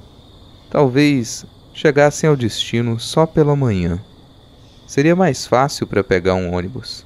talvez 0.69 1.45
chegassem 1.73 2.29
ao 2.29 2.35
destino 2.35 2.99
só 2.99 3.25
pela 3.25 3.55
manhã. 3.55 3.99
Seria 4.87 5.17
mais 5.17 5.45
fácil 5.45 5.85
para 5.85 6.01
pegar 6.01 6.35
um 6.35 6.55
ônibus. 6.55 7.05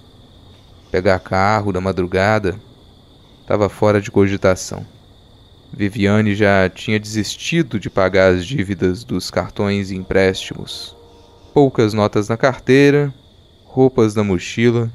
Pegar 0.91 1.17
carro 1.17 1.73
da 1.73 1.81
madrugada 1.81 2.55
estava 3.41 3.67
fora 3.69 3.99
de 3.99 4.11
cogitação. 4.11 4.85
Viviane 5.73 6.35
já 6.35 6.69
tinha 6.69 6.99
desistido 6.99 7.79
de 7.79 7.89
pagar 7.89 8.33
as 8.35 8.45
dívidas 8.45 9.03
dos 9.03 9.31
cartões 9.31 9.89
e 9.89 9.95
empréstimos. 9.95 10.95
Poucas 11.55 11.91
notas 11.91 12.29
na 12.29 12.37
carteira, 12.37 13.11
roupas 13.65 14.13
na 14.13 14.23
mochila, 14.23 14.91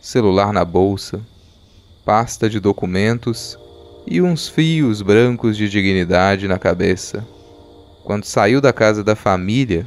celular 0.00 0.54
na 0.54 0.64
bolsa, 0.64 1.20
pasta 2.02 2.48
de 2.48 2.58
documentos 2.58 3.58
e 4.06 4.22
uns 4.22 4.48
fios 4.48 5.02
brancos 5.02 5.54
de 5.54 5.68
dignidade 5.68 6.48
na 6.48 6.58
cabeça. 6.58 7.26
Quando 8.02 8.24
saiu 8.24 8.58
da 8.58 8.72
casa 8.72 9.04
da 9.04 9.14
família, 9.14 9.86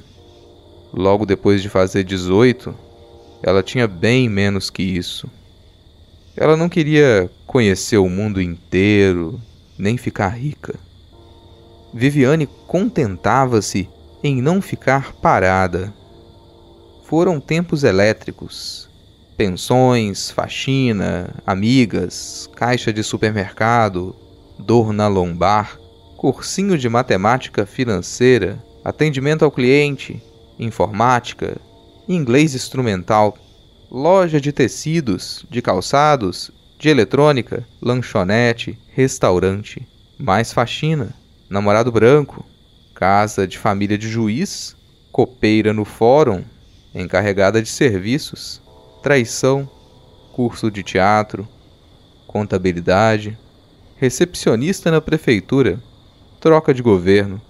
logo 0.95 1.25
depois 1.25 1.61
de 1.61 1.67
fazer 1.67 2.05
18, 2.05 2.73
ela 3.43 3.61
tinha 3.61 3.85
bem 3.85 4.29
menos 4.29 4.69
que 4.69 4.81
isso. 4.81 5.29
Ela 6.37 6.55
não 6.55 6.69
queria 6.69 7.29
conhecer 7.45 7.97
o 7.97 8.07
mundo 8.07 8.41
inteiro, 8.41 9.39
nem 9.77 9.97
ficar 9.97 10.29
rica. 10.29 10.75
Viviane 11.93 12.47
contentava-se 12.65 13.89
em 14.23 14.41
não 14.41 14.61
ficar 14.61 15.13
parada. 15.13 15.93
Foram 17.03 17.39
tempos 17.39 17.83
elétricos. 17.83 18.89
Pensões, 19.37 20.31
faxina, 20.31 21.29
amigas, 21.45 22.49
caixa 22.55 22.91
de 22.91 23.03
supermercado, 23.03 24.15
dor 24.57 24.93
na 24.93 25.09
lombar, 25.09 25.77
cursinho 26.15 26.77
de 26.77 26.87
matemática 26.87 27.65
financeira, 27.65 28.63
atendimento 28.83 29.43
ao 29.43 29.51
cliente, 29.51 30.21
informática, 30.59 31.57
inglês 32.07 32.53
instrumental, 32.55 33.37
loja 33.89 34.39
de 34.39 34.51
tecidos, 34.51 35.45
de 35.49 35.61
calçados, 35.61 36.51
de 36.77 36.89
eletrônica, 36.89 37.65
lanchonete, 37.81 38.77
restaurante, 38.93 39.87
mais 40.17 40.53
faxina, 40.53 41.13
namorado 41.49 41.91
branco, 41.91 42.45
casa 42.93 43.47
de 43.47 43.57
família 43.57 43.97
de 43.97 44.07
juiz, 44.07 44.75
copeira 45.11 45.73
no 45.73 45.85
fórum, 45.85 46.43
encarregada 46.93 47.61
de 47.61 47.69
serviços, 47.69 48.61
traição, 49.01 49.69
curso 50.33 50.69
de 50.69 50.83
teatro, 50.83 51.47
contabilidade, 52.27 53.37
recepcionista 53.97 54.91
na 54.91 54.99
prefeitura, 54.99 55.79
troca 56.39 56.73
de 56.73 56.81
governo, 56.81 57.41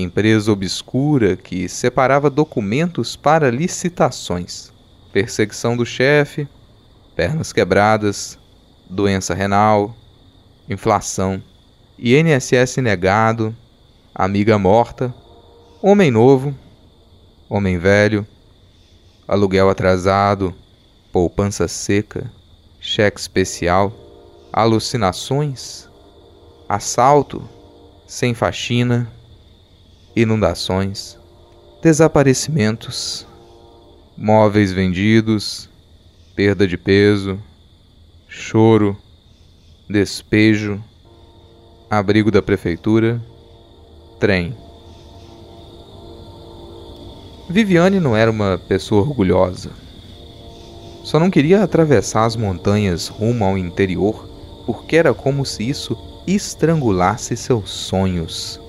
empresa 0.00 0.50
obscura 0.50 1.36
que 1.36 1.68
separava 1.68 2.28
documentos 2.28 3.16
para 3.16 3.50
licitações, 3.50 4.72
perseguição 5.12 5.76
do 5.76 5.86
chefe, 5.86 6.48
pernas 7.14 7.52
quebradas, 7.52 8.38
doença 8.88 9.34
renal, 9.34 9.94
inflação, 10.68 11.42
INSS 11.98 12.78
negado, 12.78 13.54
amiga 14.14 14.58
morta, 14.58 15.14
homem 15.80 16.10
novo, 16.10 16.54
homem 17.48 17.78
velho, 17.78 18.26
aluguel 19.28 19.70
atrasado, 19.70 20.54
poupança 21.12 21.68
seca, 21.68 22.30
cheque 22.80 23.20
especial, 23.20 23.92
alucinações, 24.52 25.88
assalto, 26.68 27.48
sem 28.06 28.34
faxina, 28.34 29.10
inundações, 30.16 31.18
desaparecimentos, 31.82 33.26
móveis 34.16 34.72
vendidos, 34.72 35.68
perda 36.34 36.66
de 36.66 36.76
peso, 36.76 37.38
choro, 38.28 38.96
despejo, 39.88 40.82
abrigo 41.90 42.30
da 42.30 42.40
prefeitura, 42.40 43.20
trem. 44.18 44.56
Viviane 47.48 48.00
não 48.00 48.16
era 48.16 48.30
uma 48.30 48.58
pessoa 48.68 49.02
orgulhosa. 49.02 49.70
Só 51.02 51.20
não 51.20 51.30
queria 51.30 51.62
atravessar 51.62 52.24
as 52.24 52.34
montanhas 52.34 53.08
rumo 53.08 53.44
ao 53.44 53.58
interior, 53.58 54.26
porque 54.64 54.96
era 54.96 55.12
como 55.12 55.44
se 55.44 55.68
isso 55.68 55.96
estrangulasse 56.26 57.36
seus 57.36 57.70
sonhos. 57.70 58.63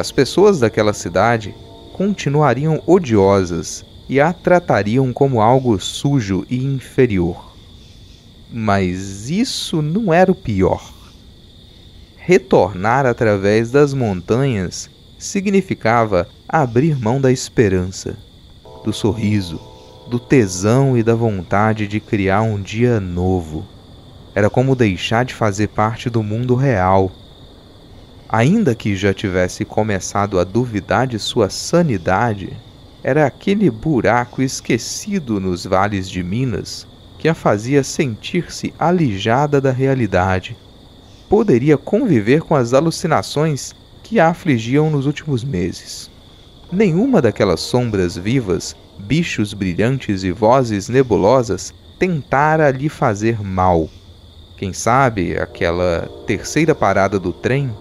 As 0.00 0.10
pessoas 0.10 0.58
daquela 0.58 0.94
cidade 0.94 1.54
continuariam 1.92 2.82
odiosas 2.86 3.84
e 4.08 4.18
a 4.18 4.32
tratariam 4.32 5.12
como 5.12 5.42
algo 5.42 5.78
sujo 5.78 6.46
e 6.48 6.64
inferior. 6.64 7.54
Mas 8.50 9.28
isso 9.28 9.82
não 9.82 10.10
era 10.10 10.32
o 10.32 10.34
pior. 10.34 10.90
Retornar 12.16 13.04
através 13.04 13.70
das 13.70 13.92
montanhas 13.92 14.88
significava 15.18 16.26
abrir 16.48 16.98
mão 16.98 17.20
da 17.20 17.30
esperança, 17.30 18.16
do 18.82 18.94
sorriso, 18.94 19.60
do 20.08 20.18
tesão 20.18 20.96
e 20.96 21.02
da 21.02 21.14
vontade 21.14 21.86
de 21.86 22.00
criar 22.00 22.40
um 22.40 22.58
dia 22.58 22.98
novo. 23.00 23.66
Era 24.34 24.48
como 24.48 24.74
deixar 24.74 25.26
de 25.26 25.34
fazer 25.34 25.68
parte 25.68 26.08
do 26.08 26.22
mundo 26.22 26.54
real. 26.54 27.12
Ainda 28.32 28.76
que 28.76 28.94
já 28.94 29.12
tivesse 29.12 29.64
começado 29.64 30.38
a 30.38 30.44
duvidar 30.44 31.04
de 31.04 31.18
sua 31.18 31.50
sanidade, 31.50 32.56
era 33.02 33.26
aquele 33.26 33.68
buraco 33.68 34.40
esquecido 34.40 35.40
nos 35.40 35.66
vales 35.66 36.08
de 36.08 36.22
Minas 36.22 36.86
que 37.18 37.28
a 37.28 37.34
fazia 37.34 37.82
sentir-se 37.82 38.72
alijada 38.78 39.60
da 39.60 39.72
realidade. 39.72 40.56
Poderia 41.28 41.76
conviver 41.76 42.42
com 42.42 42.54
as 42.54 42.72
alucinações 42.72 43.74
que 44.00 44.20
a 44.20 44.28
afligiam 44.28 44.88
nos 44.90 45.06
últimos 45.06 45.42
meses. 45.42 46.08
Nenhuma 46.70 47.20
daquelas 47.20 47.58
sombras 47.58 48.16
vivas, 48.16 48.76
bichos 48.96 49.52
brilhantes 49.52 50.22
e 50.22 50.30
vozes 50.30 50.88
nebulosas 50.88 51.74
tentara 51.98 52.70
lhe 52.70 52.88
fazer 52.88 53.42
mal. 53.42 53.90
Quem 54.56 54.72
sabe 54.72 55.36
aquela 55.36 56.08
terceira 56.28 56.76
parada 56.76 57.18
do 57.18 57.32
trem 57.32 57.74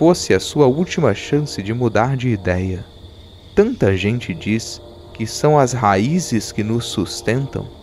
fosse 0.00 0.32
a 0.32 0.40
sua 0.40 0.66
última 0.66 1.14
chance 1.14 1.62
de 1.62 1.72
mudar 1.74 2.16
de 2.16 2.30
ideia. 2.30 2.82
Tanta 3.54 3.94
gente 3.94 4.34
diz 4.34 4.80
que 5.12 5.26
são 5.26 5.58
as 5.58 5.72
raízes 5.72 6.50
que 6.50 6.64
nos 6.64 6.86
sustentam 6.86 7.80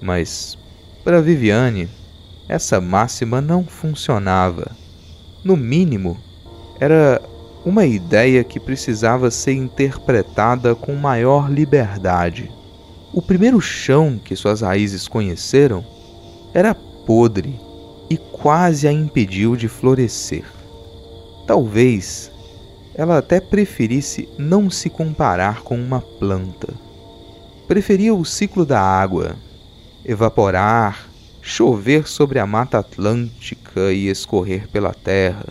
mas, 0.00 0.56
para 1.04 1.20
Viviane, 1.20 1.88
essa 2.48 2.80
máxima 2.80 3.40
não 3.40 3.64
funcionava. 3.64 4.70
No 5.42 5.56
mínimo, 5.56 6.16
era 6.78 7.20
uma 7.64 7.84
ideia 7.84 8.44
que 8.44 8.60
precisava 8.60 9.30
ser 9.30 9.52
interpretada 9.52 10.74
com 10.74 10.94
maior 10.94 11.50
liberdade. 11.50 12.50
O 13.12 13.20
primeiro 13.20 13.60
chão 13.60 14.20
que 14.22 14.36
suas 14.36 14.60
raízes 14.60 15.08
conheceram 15.08 15.84
era 16.54 16.74
podre 16.74 17.58
e 18.08 18.16
quase 18.16 18.86
a 18.86 18.92
impediu 18.92 19.56
de 19.56 19.68
florescer. 19.68 20.44
Talvez 21.48 22.30
ela 22.94 23.16
até 23.16 23.40
preferisse 23.40 24.28
não 24.36 24.68
se 24.68 24.90
comparar 24.90 25.62
com 25.62 25.80
uma 25.80 25.98
planta. 25.98 26.74
Preferia 27.66 28.14
o 28.14 28.22
ciclo 28.22 28.66
da 28.66 28.78
água, 28.78 29.34
evaporar, 30.04 31.08
chover 31.40 32.06
sobre 32.06 32.38
a 32.38 32.46
mata 32.46 32.78
atlântica 32.78 33.90
e 33.90 34.08
escorrer 34.08 34.68
pela 34.68 34.92
terra. 34.92 35.46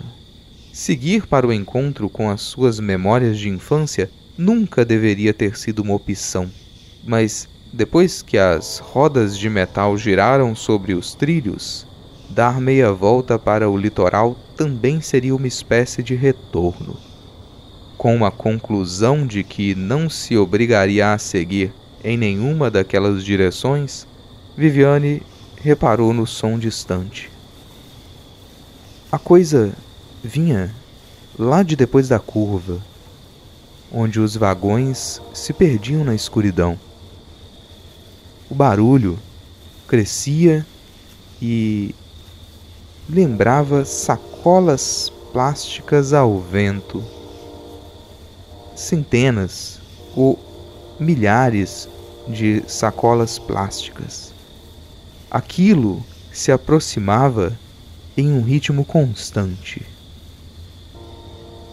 Seguir 0.72 1.26
para 1.26 1.48
o 1.48 1.52
encontro 1.52 2.08
com 2.12 2.30
as 2.30 2.42
suas 2.42 2.80
memórias 2.80 3.40
de 3.40 3.50
infância 3.50 4.08
nunca 4.38 4.86
deveria 4.86 5.34
ter 5.34 5.58
sido 5.58 5.80
uma 5.80 5.96
opção, 5.96 6.48
mas 7.04 7.50
depois 7.74 8.22
que 8.22 8.38
as 8.38 8.78
rodas 8.78 9.36
de 9.36 9.50
metal 9.50 9.98
giraram 9.98 10.54
sobre 10.54 10.94
os 10.94 11.16
trilhos, 11.16 11.87
dar 12.30 12.60
meia 12.60 12.92
volta 12.92 13.40
para 13.40 13.70
o 13.70 13.78
litoral 13.78 14.36
também 14.56 15.02
seria 15.02 15.36
uma 15.36 15.48
espécie 15.48 16.04
de 16.04 16.16
retorno. 16.16 16.98
Com 17.98 18.26
a 18.26 18.32
conclusão 18.32 19.26
de 19.26 19.44
que 19.44 19.74
não 19.74 20.10
se 20.10 20.38
obrigaria 20.38 21.14
a 21.14 21.18
seguir 21.18 21.74
em 22.04 22.18
nenhuma 22.18 22.70
daquelas 22.70 23.24
direções, 23.24 24.06
Viviane 24.56 25.22
reparou 25.62 26.14
no 26.14 26.28
som 26.28 26.60
distante. 26.60 27.30
A 29.12 29.18
coisa 29.18 29.74
vinha 30.24 30.74
lá 31.38 31.64
de 31.64 31.76
depois 31.76 32.08
da 32.08 32.20
curva, 32.20 32.82
onde 33.92 34.20
os 34.20 34.36
vagões 34.36 35.22
se 35.34 35.54
perdiam 35.54 36.04
na 36.04 36.14
escuridão. 36.14 36.78
O 38.50 38.56
barulho 38.56 39.18
crescia 39.88 40.66
e 41.42 41.96
lembrava 43.10 43.86
sacolas 43.86 45.12
plásticas 45.32 46.14
ao 46.14 46.40
vento. 46.40 47.04
Centenas 48.76 49.80
ou 50.16 50.38
milhares 51.00 51.88
de 52.28 52.64
sacolas 52.68 53.40
plásticas. 53.40 54.34
Aquilo 55.32 56.04
se 56.32 56.52
aproximava 56.52 57.58
em 58.16 58.32
um 58.32 58.42
ritmo 58.42 58.84
constante. 58.84 59.86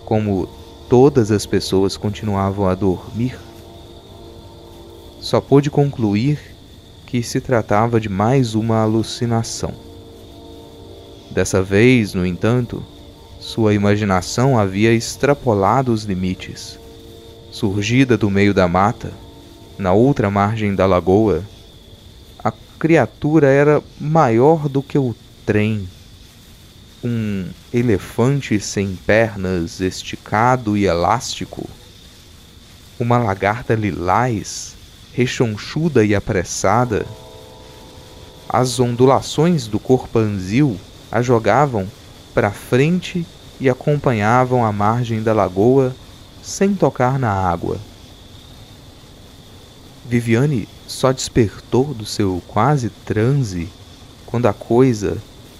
Como 0.05 0.49
todas 0.88 1.31
as 1.31 1.44
pessoas 1.47 1.97
continuavam 1.97 2.68
a 2.68 2.75
dormir, 2.75 3.38
só 5.20 5.40
pôde 5.40 5.70
concluir 5.70 6.38
que 7.07 7.23
se 7.23 7.40
tratava 7.40 8.01
de 8.01 8.09
mais 8.09 8.55
uma 8.55 8.83
alucinação. 8.83 9.84
Dessa 11.35 11.61
vez, 11.61 12.14
no 12.14 12.25
entanto, 12.25 12.81
sua 13.40 13.75
imaginação 13.75 14.57
havia 14.57 14.92
extrapolado 14.94 15.92
os 15.92 16.05
limites. 16.05 16.79
Surgida 17.51 18.16
do 18.16 18.31
meio 18.31 18.55
da 18.55 18.68
mata, 18.68 19.12
na 19.77 19.92
outra 19.92 20.31
margem 20.31 20.77
da 20.77 20.87
lagoa, 20.87 21.42
a 22.38 22.53
criatura 22.79 23.49
era 23.49 23.83
maior 24.01 24.68
do 24.68 24.81
que 24.81 24.97
o 24.97 25.12
trem. 25.44 25.88
Um 27.03 27.49
elefante 27.73 28.61
sem 28.61 28.94
pernas, 28.94 29.81
esticado 29.81 30.77
e 30.77 30.85
elástico. 30.85 31.68
Uma 32.97 33.18
lagarta 33.18 33.75
lilás, 33.75 34.77
rechonchuda 35.12 36.05
e 36.05 36.14
apressada. 36.14 37.05
As 38.49 38.79
ondulações 38.79 39.66
do 39.66 39.81
corpanzil 39.81 40.79
a 41.14 41.22
jogavam 41.22 41.88
para 42.35 42.50
frente 42.50 43.24
e 43.61 43.70
acompanhavam 43.70 44.64
a 44.64 44.72
margem 44.72 45.22
da 45.22 45.33
lagoa 45.33 45.94
sem 46.42 46.74
tocar 46.74 47.20
na 47.20 47.31
água. 47.31 47.79
Viviane 50.05 50.68
só 50.88 51.12
despertou 51.12 51.94
do 51.94 52.05
seu 52.05 52.42
quase 52.48 52.90
transe 53.07 53.68
quando 54.27 54.46
a 54.46 54.53
coisa 54.53 55.16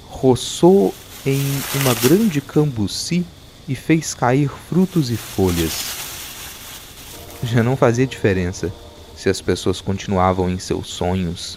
roçou 0.09 0.93
em 1.25 1.40
uma 1.77 1.95
grande 1.95 2.40
cambuci 2.40 3.25
e 3.69 3.77
fez 3.77 4.12
cair 4.12 4.51
frutos 4.69 5.09
e 5.09 5.17
folhas. 5.17 5.85
Já 7.45 7.62
não 7.62 7.77
fazia 7.77 8.09
diferença 8.09 8.73
se 9.17 9.29
as 9.29 9.40
pessoas 9.40 9.81
continuavam 9.81 10.51
em 10.51 10.59
seus 10.59 10.88
sonhos. 10.88 11.57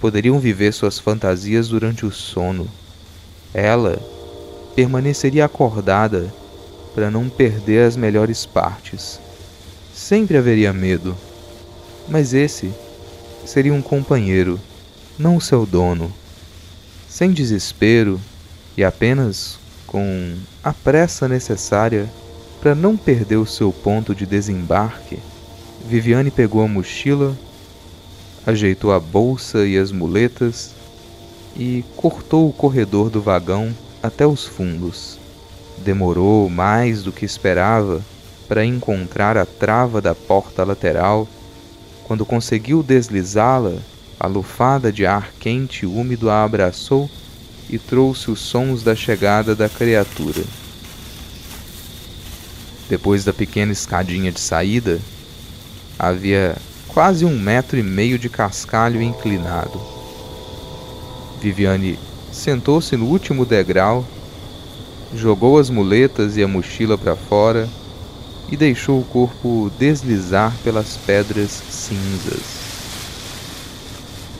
Poderiam 0.00 0.38
viver 0.38 0.72
suas 0.72 1.00
fantasias 1.00 1.68
durante 1.68 2.06
o 2.06 2.12
sono. 2.12 2.70
Ela 3.54 3.98
permaneceria 4.74 5.46
acordada 5.46 6.30
para 6.94 7.10
não 7.10 7.30
perder 7.30 7.86
as 7.86 7.96
melhores 7.96 8.44
partes. 8.44 9.18
Sempre 9.94 10.36
haveria 10.36 10.72
medo 10.72 11.16
mas 12.08 12.34
esse 12.34 12.72
seria 13.44 13.72
um 13.72 13.82
companheiro, 13.82 14.60
não 15.18 15.40
seu 15.40 15.64
dono. 15.64 16.12
Sem 17.08 17.30
desespero 17.30 18.20
e 18.76 18.84
apenas 18.84 19.58
com 19.86 20.34
a 20.62 20.72
pressa 20.72 21.28
necessária 21.28 22.10
para 22.60 22.74
não 22.74 22.96
perder 22.96 23.36
o 23.36 23.46
seu 23.46 23.72
ponto 23.72 24.14
de 24.14 24.26
desembarque, 24.26 25.18
Viviane 25.86 26.30
pegou 26.30 26.62
a 26.62 26.68
mochila, 26.68 27.36
ajeitou 28.46 28.92
a 28.92 28.98
bolsa 28.98 29.66
e 29.66 29.78
as 29.78 29.92
muletas 29.92 30.73
e 31.56 31.84
cortou 31.96 32.48
o 32.48 32.52
corredor 32.52 33.10
do 33.10 33.20
vagão 33.20 33.74
até 34.02 34.26
os 34.26 34.44
fundos. 34.44 35.18
Demorou 35.78 36.48
mais 36.48 37.02
do 37.02 37.12
que 37.12 37.24
esperava 37.24 38.02
para 38.48 38.64
encontrar 38.64 39.36
a 39.36 39.46
trava 39.46 40.00
da 40.00 40.14
porta 40.14 40.64
lateral 40.64 41.28
quando 42.04 42.26
conseguiu 42.26 42.82
deslizá-la, 42.82 43.78
a 44.20 44.26
lufada 44.26 44.92
de 44.92 45.06
ar 45.06 45.32
quente 45.40 45.84
e 45.84 45.86
úmido 45.86 46.30
a 46.30 46.44
abraçou 46.44 47.10
e 47.68 47.78
trouxe 47.78 48.30
os 48.30 48.40
sons 48.40 48.82
da 48.82 48.94
chegada 48.94 49.54
da 49.54 49.68
criatura. 49.68 50.42
Depois 52.88 53.24
da 53.24 53.32
pequena 53.32 53.72
escadinha 53.72 54.30
de 54.30 54.38
saída, 54.38 55.00
havia 55.98 56.56
quase 56.88 57.24
um 57.24 57.38
metro 57.38 57.78
e 57.78 57.82
meio 57.82 58.18
de 58.18 58.28
cascalho 58.28 59.00
inclinado. 59.00 59.93
Viviane 61.44 61.98
sentou-se 62.32 62.96
no 62.96 63.04
último 63.04 63.44
degrau, 63.44 64.02
jogou 65.14 65.58
as 65.58 65.68
muletas 65.68 66.38
e 66.38 66.42
a 66.42 66.48
mochila 66.48 66.96
para 66.96 67.14
fora 67.14 67.68
e 68.50 68.56
deixou 68.56 68.98
o 68.98 69.04
corpo 69.04 69.70
deslizar 69.78 70.56
pelas 70.64 70.96
pedras 70.96 71.50
cinzas. 71.50 72.64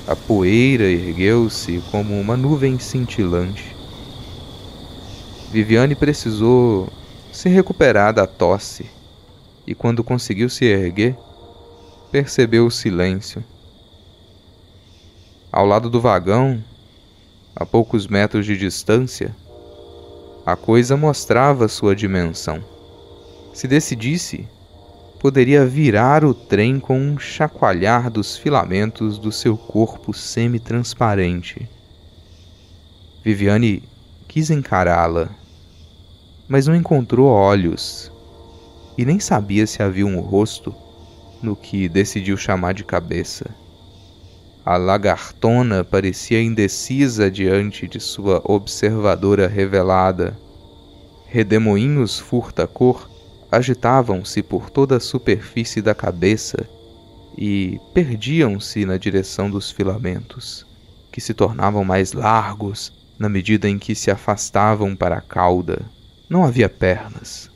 A 0.09 0.17
poeira 0.17 0.85
ergueu-se 0.85 1.83
como 1.91 2.19
uma 2.19 2.39
nuvem 2.39 2.79
cintilante. 2.79 3.77
Viviane 5.53 5.95
precisou 5.95 6.89
se 7.31 7.51
recuperar 7.51 8.15
da 8.15 8.27
tosse 8.27 8.87
e, 9.67 9.75
quando 9.75 10.03
conseguiu 10.03 10.49
se 10.49 10.65
erguer, 10.65 11.15
percebeu 12.11 12.65
o 12.65 12.71
silêncio. 12.71 13.45
Ao 15.53 15.67
lado 15.67 15.91
do 15.91 16.01
vagão, 16.01 16.65
a 17.57 17.65
poucos 17.65 18.07
metros 18.07 18.45
de 18.45 18.57
distância, 18.57 19.35
a 20.45 20.57
coisa 20.57 20.97
mostrava 20.97 21.69
sua 21.69 21.95
dimensão. 21.95 22.63
Se 23.53 23.69
decidisse, 23.69 24.49
poderia 25.21 25.65
virar 25.65 26.25
o 26.25 26.35
trem 26.35 26.81
com 26.81 26.99
um 26.99 27.19
chacoalhar 27.19 28.11
dos 28.11 28.37
filamentos 28.37 29.19
do 29.19 29.31
seu 29.31 29.57
corpo 29.57 30.13
semi-transparente. 30.13 31.69
Viviane 33.23 33.83
quis 34.29 34.51
encará-la, 34.51 35.31
mas 36.49 36.67
não 36.67 36.75
encontrou 36.75 37.29
olhos 37.29 38.13
e 38.99 39.05
nem 39.05 39.19
sabia 39.19 39.67
se 39.67 39.83
havia 39.83 40.07
um 40.07 40.21
rosto 40.21 40.75
no 41.43 41.57
que 41.57 41.89
decidiu 41.89 42.37
chamar 42.37 42.75
de 42.75 42.85
cabeça. 42.85 43.47
A 44.65 44.79
lagartona 44.79 45.85
parecia 45.85 46.41
indecisa 46.41 47.31
diante 47.31 47.87
de 47.87 48.01
sua 48.01 48.41
observadora 48.45 49.47
revelada. 49.47 50.39
Redemoinhos 51.27 52.19
furta-cor 52.19 53.11
agitavam-se 53.53 54.43
por 54.43 54.71
toda 54.71 54.97
a 54.97 55.01
superfície 55.01 55.83
da 55.83 55.95
cabeça 55.95 56.67
e 57.37 57.79
perdiam-se 57.93 58.87
na 58.87 58.97
direção 58.97 59.51
dos 59.51 59.71
filamentos, 59.71 60.65
que 61.13 61.21
se 61.21 61.35
tornavam 61.35 61.85
mais 61.85 62.15
largos 62.15 62.91
na 63.19 63.29
medida 63.29 63.69
em 63.69 63.79
que 63.79 63.95
se 63.95 64.11
afastavam 64.11 64.97
para 64.97 65.19
a 65.19 65.21
cauda. 65.21 65.85
Não 66.27 66.43
havia 66.43 66.71
pernas. 66.71 67.51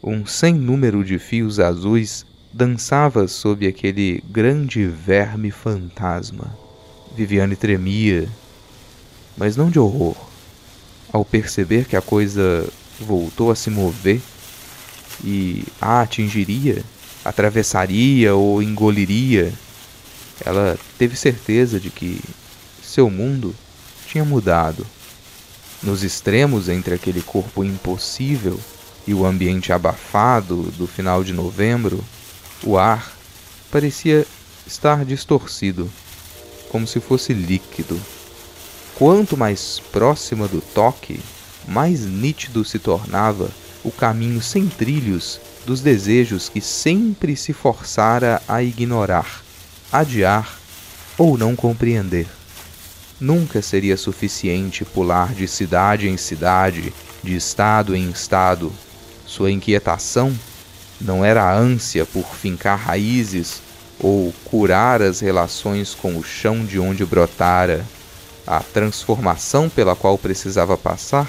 Um 0.00 0.24
sem 0.24 0.54
número 0.54 1.02
de 1.02 1.18
fios 1.18 1.58
azuis 1.58 2.24
dançava 2.52 3.28
sob 3.28 3.66
aquele 3.66 4.22
grande 4.28 4.86
verme 4.86 5.50
fantasma. 5.50 6.56
Viviane 7.14 7.56
tremia, 7.56 8.28
mas 9.36 9.56
não 9.56 9.70
de 9.70 9.78
horror. 9.78 10.16
Ao 11.12 11.24
perceber 11.24 11.86
que 11.86 11.96
a 11.96 12.02
coisa 12.02 12.68
voltou 13.00 13.50
a 13.50 13.54
se 13.54 13.70
mover, 13.70 14.20
e 15.24 15.64
a 15.80 16.02
atingiria, 16.02 16.82
atravessaria 17.24 18.34
ou 18.34 18.62
engoliria, 18.62 19.52
ela 20.44 20.78
teve 20.98 21.16
certeza 21.16 21.80
de 21.80 21.90
que 21.90 22.20
seu 22.82 23.10
mundo 23.10 23.54
tinha 24.06 24.24
mudado. 24.24 24.86
Nos 25.82 26.02
extremos 26.02 26.68
entre 26.68 26.94
aquele 26.94 27.22
corpo 27.22 27.64
impossível 27.64 28.58
e 29.06 29.14
o 29.14 29.24
ambiente 29.24 29.72
abafado 29.72 30.62
do 30.76 30.86
final 30.86 31.22
de 31.22 31.32
novembro, 31.32 32.04
o 32.62 32.78
ar 32.78 33.12
parecia 33.70 34.26
estar 34.66 35.04
distorcido, 35.04 35.90
como 36.70 36.86
se 36.86 37.00
fosse 37.00 37.32
líquido. 37.32 38.00
Quanto 38.94 39.36
mais 39.36 39.80
próxima 39.92 40.48
do 40.48 40.60
toque, 40.60 41.20
mais 41.68 42.04
nítido 42.06 42.64
se 42.64 42.78
tornava 42.78 43.50
o 43.84 43.90
caminho 43.90 44.40
sem 44.42 44.66
trilhos 44.66 45.40
dos 45.66 45.80
desejos 45.80 46.48
que 46.48 46.60
sempre 46.60 47.36
se 47.36 47.52
forçara 47.52 48.42
a 48.48 48.62
ignorar, 48.62 49.42
adiar 49.92 50.58
ou 51.18 51.36
não 51.36 51.54
compreender. 51.54 52.26
Nunca 53.20 53.62
seria 53.62 53.96
suficiente 53.96 54.84
pular 54.84 55.34
de 55.34 55.48
cidade 55.48 56.08
em 56.08 56.16
cidade, 56.16 56.92
de 57.22 57.34
estado 57.34 57.96
em 57.96 58.10
estado. 58.10 58.72
Sua 59.26 59.50
inquietação 59.50 60.36
não 61.00 61.24
era 61.24 61.42
a 61.42 61.54
ânsia 61.54 62.06
por 62.06 62.24
fincar 62.34 62.78
raízes 62.78 63.60
ou 63.98 64.32
curar 64.44 65.02
as 65.02 65.20
relações 65.20 65.94
com 65.94 66.16
o 66.16 66.24
chão 66.24 66.64
de 66.64 66.78
onde 66.78 67.04
brotara. 67.04 67.84
A 68.46 68.60
transformação 68.60 69.68
pela 69.68 69.96
qual 69.96 70.16
precisava 70.16 70.76
passar 70.76 71.28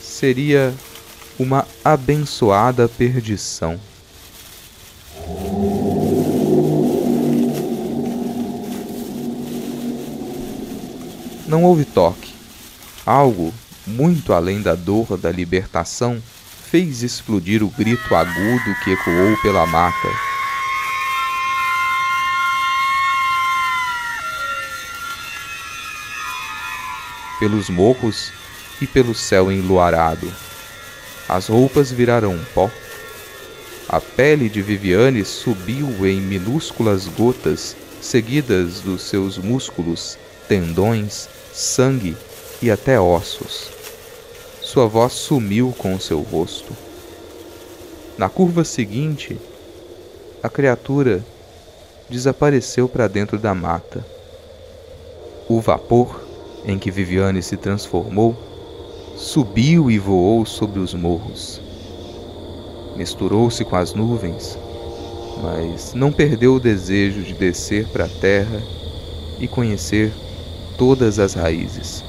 seria 0.00 0.72
uma 1.38 1.66
abençoada 1.84 2.88
perdição. 2.88 3.80
Não 11.46 11.64
houve 11.64 11.84
toque. 11.84 12.32
Algo, 13.04 13.52
muito 13.86 14.32
além 14.32 14.62
da 14.62 14.74
dor 14.74 15.16
da 15.16 15.30
libertação, 15.30 16.22
fez 16.74 17.04
explodir 17.04 17.62
o 17.62 17.68
grito 17.68 18.12
agudo 18.16 18.74
que 18.82 18.90
ecoou 18.90 19.36
pela 19.42 19.64
mata. 19.64 20.08
Pelos 27.38 27.70
morros 27.70 28.32
e 28.80 28.88
pelo 28.88 29.14
céu 29.14 29.52
enluarado. 29.52 30.28
As 31.28 31.46
roupas 31.46 31.92
viraram 31.92 32.36
pó. 32.52 32.68
A 33.88 34.00
pele 34.00 34.48
de 34.48 34.60
Viviane 34.60 35.24
subiu 35.24 36.04
em 36.04 36.20
minúsculas 36.20 37.06
gotas, 37.06 37.76
seguidas 38.02 38.80
dos 38.80 39.02
seus 39.02 39.38
músculos, 39.38 40.18
tendões, 40.48 41.28
sangue 41.52 42.16
e 42.60 42.68
até 42.68 42.98
ossos. 42.98 43.83
Sua 44.74 44.88
voz 44.88 45.12
sumiu 45.12 45.72
com 45.78 45.94
o 45.94 46.00
seu 46.00 46.20
rosto. 46.20 46.72
Na 48.18 48.28
curva 48.28 48.64
seguinte, 48.64 49.38
a 50.42 50.48
criatura 50.48 51.24
desapareceu 52.10 52.88
para 52.88 53.06
dentro 53.06 53.38
da 53.38 53.54
mata. 53.54 54.04
O 55.48 55.60
vapor 55.60 56.20
em 56.64 56.76
que 56.76 56.90
Viviane 56.90 57.40
se 57.40 57.56
transformou 57.56 58.36
subiu 59.16 59.92
e 59.92 59.96
voou 59.96 60.44
sobre 60.44 60.80
os 60.80 60.92
morros. 60.92 61.60
Misturou-se 62.96 63.64
com 63.64 63.76
as 63.76 63.94
nuvens, 63.94 64.58
mas 65.40 65.94
não 65.94 66.10
perdeu 66.10 66.56
o 66.56 66.60
desejo 66.60 67.22
de 67.22 67.34
descer 67.34 67.86
para 67.90 68.06
a 68.06 68.20
terra 68.20 68.60
e 69.38 69.46
conhecer 69.46 70.12
todas 70.76 71.20
as 71.20 71.34
raízes. 71.34 72.02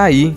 Tá 0.00 0.04
aí, 0.04 0.34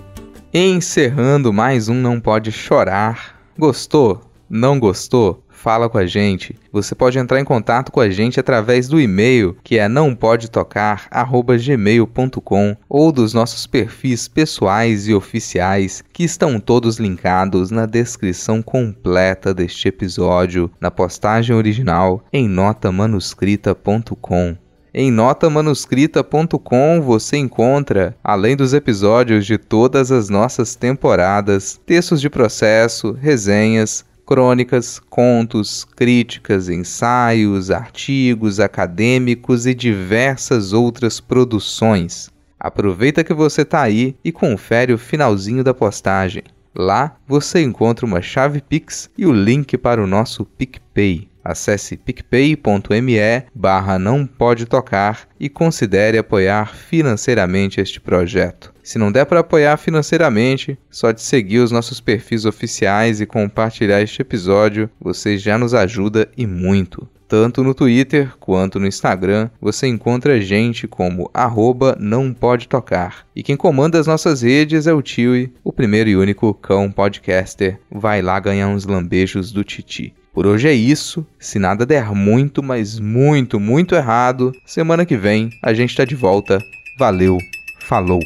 encerrando 0.54 1.54
mais 1.54 1.88
um 1.88 1.96
Não 1.96 2.20
Pode 2.20 2.52
Chorar. 2.52 3.40
Gostou? 3.58 4.20
Não 4.50 4.78
gostou? 4.78 5.42
Fala 5.48 5.88
com 5.88 5.98
a 5.98 6.06
gente. 6.06 6.60
Você 6.70 6.94
pode 6.94 7.18
entrar 7.18 7.40
em 7.40 7.46
contato 7.46 7.90
com 7.90 8.02
a 8.02 8.10
gente 8.10 8.42
através 8.42 8.90
do 8.90 9.00
e-mail 9.00 9.56
que 9.64 9.80
é 9.80 9.88
nãopodetocar@gmail.com 9.88 12.76
ou 12.90 13.10
dos 13.10 13.34
nossos 13.34 13.66
perfis 13.66 14.28
pessoais 14.28 15.08
e 15.08 15.14
oficiais 15.14 16.04
que 16.12 16.26
estão 16.26 16.60
todos 16.60 16.98
linkados 16.98 17.72
na 17.72 17.86
descrição 17.86 18.62
completa 18.62 19.54
deste 19.54 19.88
episódio, 19.88 20.70
na 20.78 20.92
postagem 20.92 21.56
original 21.56 22.22
em 22.34 22.50
notamanuscrita.com. 22.50 24.58
Em 24.96 25.10
notamanuscrita.com 25.10 27.02
você 27.02 27.38
encontra, 27.38 28.16
além 28.24 28.56
dos 28.56 28.76
episódios 28.76 29.44
de 29.44 29.58
todas 29.58 30.12
as 30.12 30.30
nossas 30.30 30.76
temporadas, 30.76 31.82
textos 31.84 32.22
de 32.22 32.30
processo, 32.30 33.12
resenhas, 33.14 34.06
crônicas, 34.24 35.02
contos, 35.10 35.84
críticas, 35.84 36.70
ensaios, 36.70 37.72
artigos 37.72 38.60
acadêmicos 38.60 39.66
e 39.66 39.74
diversas 39.74 40.74
outras 40.74 41.20
produções. 41.20 42.30
Aproveita 42.60 43.24
que 43.24 43.34
você 43.34 43.64
está 43.64 43.82
aí 43.82 44.16
e 44.24 44.32
confere 44.32 44.94
o 44.94 44.98
finalzinho 45.00 45.64
da 45.64 45.74
postagem. 45.74 46.44
Lá 46.76 47.16
você 47.28 47.64
encontra 47.64 48.06
uma 48.06 48.22
chave 48.22 48.62
Pix 48.62 49.10
e 49.18 49.26
o 49.26 49.34
link 49.34 49.76
para 49.76 50.04
o 50.04 50.08
nosso 50.08 50.46
PicPay. 50.46 51.33
Acesse 51.44 51.98
picpay.me 51.98 53.18
barra 53.54 54.00
não 54.00 54.26
pode 54.26 54.66
tocar 54.66 55.28
e 55.40 55.50
considere 55.50 56.18
apoiar 56.18 56.74
financeiramente 56.74 57.82
este 57.82 58.00
projeto. 58.00 58.74
Se 58.82 58.98
não 58.98 59.12
der 59.12 59.26
para 59.26 59.40
apoiar 59.40 59.78
financeiramente, 59.78 60.78
só 60.90 61.12
de 61.12 61.22
seguir 61.22 61.60
os 61.60 61.72
nossos 61.72 62.00
perfis 62.00 62.46
oficiais 62.46 63.20
e 63.20 63.26
compartilhar 63.26 64.02
este 64.02 64.22
episódio, 64.22 64.90
você 65.00 65.38
já 65.38 65.58
nos 65.58 65.74
ajuda 65.74 66.30
e 66.38 66.46
muito. 66.46 67.08
Tanto 67.28 67.64
no 67.64 67.74
Twitter 67.74 68.32
quanto 68.40 68.80
no 68.80 68.86
Instagram, 68.86 69.50
você 69.60 69.88
encontra 69.88 70.40
gente 70.40 70.88
como 70.88 71.32
arroba 71.34 71.98
não 72.00 72.34
pode 72.34 72.68
tocar. 72.68 73.26
E 73.36 73.42
quem 73.42 73.58
comanda 73.58 74.00
as 74.00 74.06
nossas 74.06 74.44
redes 74.44 74.86
é 74.86 74.94
o 74.94 75.02
Tiwi, 75.02 75.52
o 75.64 75.74
primeiro 75.74 76.10
e 76.10 76.16
único 76.16 76.54
cão 76.54 76.92
podcaster. 76.92 77.80
Vai 77.90 78.22
lá 78.22 78.40
ganhar 78.40 78.68
uns 78.68 78.86
lambejos 78.86 79.52
do 79.52 79.64
Titi. 79.64 80.14
Por 80.34 80.48
hoje 80.48 80.68
é 80.68 80.74
isso. 80.74 81.26
Se 81.40 81.60
nada 81.60 81.86
der 81.86 82.12
muito, 82.16 82.64
mas 82.64 83.00
muito, 83.00 83.60
muito 83.60 83.94
errado, 83.94 84.52
semana 84.66 85.06
que 85.06 85.16
vem 85.16 85.52
a 85.62 85.74
gente 85.74 85.96
tá 85.96 86.04
de 86.04 86.16
volta. 86.16 86.58
Valeu, 86.98 87.38
falou! 87.80 88.20